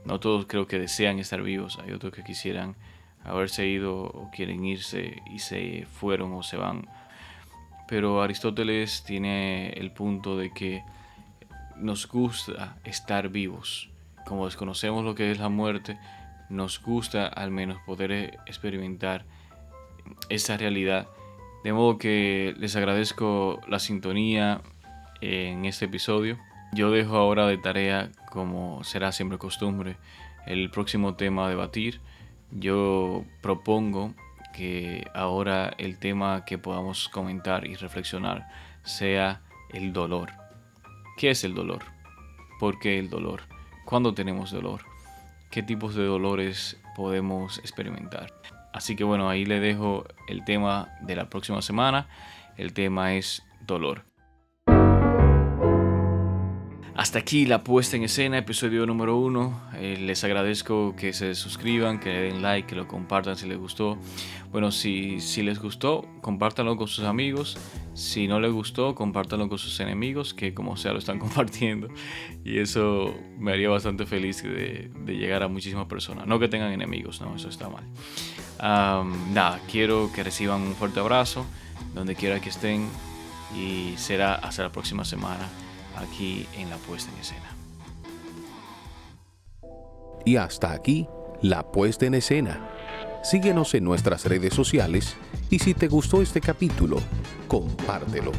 no 0.05 0.21
todos 0.21 0.47
creo 0.47 0.69
que 0.69 0.79
desean 0.79 1.19
estar 1.19 1.43
vivos, 1.43 1.81
hay 1.85 1.91
otros 1.91 2.13
que 2.13 2.23
quisieran 2.23 2.77
haberse 3.25 3.67
ido 3.67 4.05
o 4.05 4.31
quieren 4.31 4.65
irse 4.65 5.23
y 5.31 5.39
se 5.39 5.87
fueron 5.87 6.33
o 6.35 6.43
se 6.43 6.57
van. 6.57 6.89
Pero 7.89 8.23
Aristóteles 8.23 9.05
tiene 9.05 9.71
el 9.71 9.93
punto 9.93 10.37
de 10.37 10.53
que 10.53 10.83
nos 11.77 12.09
gusta 12.09 12.77
estar 12.85 13.29
vivos. 13.29 13.91
Como 14.27 14.47
desconocemos 14.47 15.05
lo 15.05 15.15
que 15.15 15.31
es 15.31 15.39
la 15.39 15.49
muerte, 15.49 15.99
nos 16.49 16.81
gusta 16.81 17.27
al 17.27 17.51
menos 17.51 17.79
poder 17.85 18.39
experimentar 18.47 19.25
esa 20.29 20.57
realidad. 20.57 21.09
De 21.65 21.73
modo 21.73 21.99
que 21.99 22.55
les 22.59 22.77
agradezco 22.77 23.61
la 23.69 23.79
sintonía 23.79 24.61
en 25.21 25.65
este 25.65 25.85
episodio. 25.85 26.39
Yo 26.73 26.91
dejo 26.91 27.17
ahora 27.17 27.47
de 27.47 27.59
tarea, 27.59 28.11
como 28.31 28.83
será 28.85 29.13
siempre 29.13 29.39
costumbre, 29.39 29.97
el 30.47 30.71
próximo 30.71 31.15
tema 31.15 31.47
a 31.47 31.51
debatir 31.51 32.01
yo 32.53 33.25
propongo 33.41 34.15
que 34.53 35.07
ahora 35.15 35.73
el 35.79 35.99
tema 35.99 36.45
que 36.45 36.59
podamos 36.59 37.09
comentar 37.09 37.67
y 37.67 37.75
reflexionar 37.75 38.47
sea 38.85 39.43
el 39.73 39.93
dolor. 39.93 40.31
¿Qué 41.17 41.31
es 41.31 41.45
el 41.45 41.55
dolor? 41.55 41.83
¿Por 42.61 42.79
qué 42.79 42.99
el 42.99 43.09
dolor? 43.09 43.43
¿Cuándo 43.85 44.15
tenemos 44.15 44.51
dolor? 44.51 44.83
¿Qué 45.51 45.63
tipos 45.63 45.95
de 45.95 46.05
dolores 46.05 46.79
podemos 46.95 47.59
experimentar? 47.59 48.33
Así 48.73 48.97
que 48.97 49.05
bueno, 49.05 49.29
ahí 49.29 49.45
le 49.45 49.61
dejo 49.61 50.05
el 50.29 50.45
tema 50.45 50.89
de 51.03 51.17
la 51.17 51.29
próxima 51.29 51.61
semana. 51.63 52.09
El 52.57 52.73
tema 52.73 53.15
es 53.15 53.43
dolor. 53.61 54.12
Hasta 57.03 57.19
aquí 57.19 57.47
la 57.47 57.65
puesta 57.65 57.97
en 57.97 58.05
escena, 58.05 58.39
episodio 58.39 58.87
número 58.87 59.17
uno. 59.17 59.61
Eh, 59.75 59.99
les 60.01 60.23
agradezco 60.23 60.95
que 60.95 61.13
se 61.13 61.35
suscriban, 61.35 61.99
que 61.99 62.13
le 62.13 62.21
den 62.21 62.43
like, 62.43 62.69
que 62.69 62.77
lo 62.77 62.87
compartan 62.87 63.37
si 63.37 63.49
les 63.49 63.59
gustó. 63.59 63.99
Bueno, 64.53 64.71
si, 64.71 65.21
si 65.21 65.43
les 65.43 65.59
gustó, 65.59 66.07
compártanlo 66.21 66.77
con 66.77 66.87
sus 66.87 67.05
amigos. 67.05 67.59
Si 67.95 68.29
no 68.29 68.39
les 68.39 68.53
gustó, 68.53 68.95
compártanlo 68.95 69.49
con 69.49 69.59
sus 69.59 69.81
enemigos, 69.81 70.33
que 70.33 70.55
como 70.55 70.77
sea 70.77 70.93
lo 70.93 71.01
están 71.01 71.19
compartiendo. 71.19 71.89
Y 72.45 72.61
eso 72.61 73.13
me 73.37 73.51
haría 73.51 73.69
bastante 73.69 74.07
feliz 74.07 74.41
de, 74.45 74.89
llegar 75.05 75.43
a 75.43 75.49
muchísimas 75.49 75.87
personas. 75.87 76.29
No 76.29 76.39
que 76.39 76.47
tengan 76.47 76.71
enemigos, 76.71 77.21
no, 77.21 77.35
eso 77.35 77.49
está 77.49 77.69
mal. 77.69 77.85
nada, 79.35 79.61
quiero 79.69 80.09
que 80.15 80.23
reciban 80.23 80.61
un 80.61 80.77
fuerte 80.77 81.01
abrazo, 81.01 81.45
donde 81.97 82.15
quiera 82.15 82.41
que 82.41 82.51
estén. 82.51 82.87
Y 83.57 83.95
será 83.97 84.37
hasta 84.37 84.63
la 84.63 84.71
próxima 84.71 85.05
semana 85.05 85.49
aquí 85.97 86.47
en 86.57 86.71
la 86.71 86.77
puesta 86.77 87.11
en 87.13 87.19
escena. 87.19 87.57
Y 90.25 90.37
hasta 90.37 90.73
aquí 90.73 91.09
la 91.41 91.71
puesta 91.73 92.07
en 92.07 92.15
escena. 92.15 92.69
Síguenos 93.23 93.75
en 93.75 93.85
nuestras 93.85 94.25
redes 94.25 94.55
sociales 94.55 95.17
y 95.51 95.59
si 95.59 95.75
te 95.75 95.89
gustó 95.89 96.23
este 96.23 96.41
capítulo, 96.41 96.99
compártelo. 97.49 98.33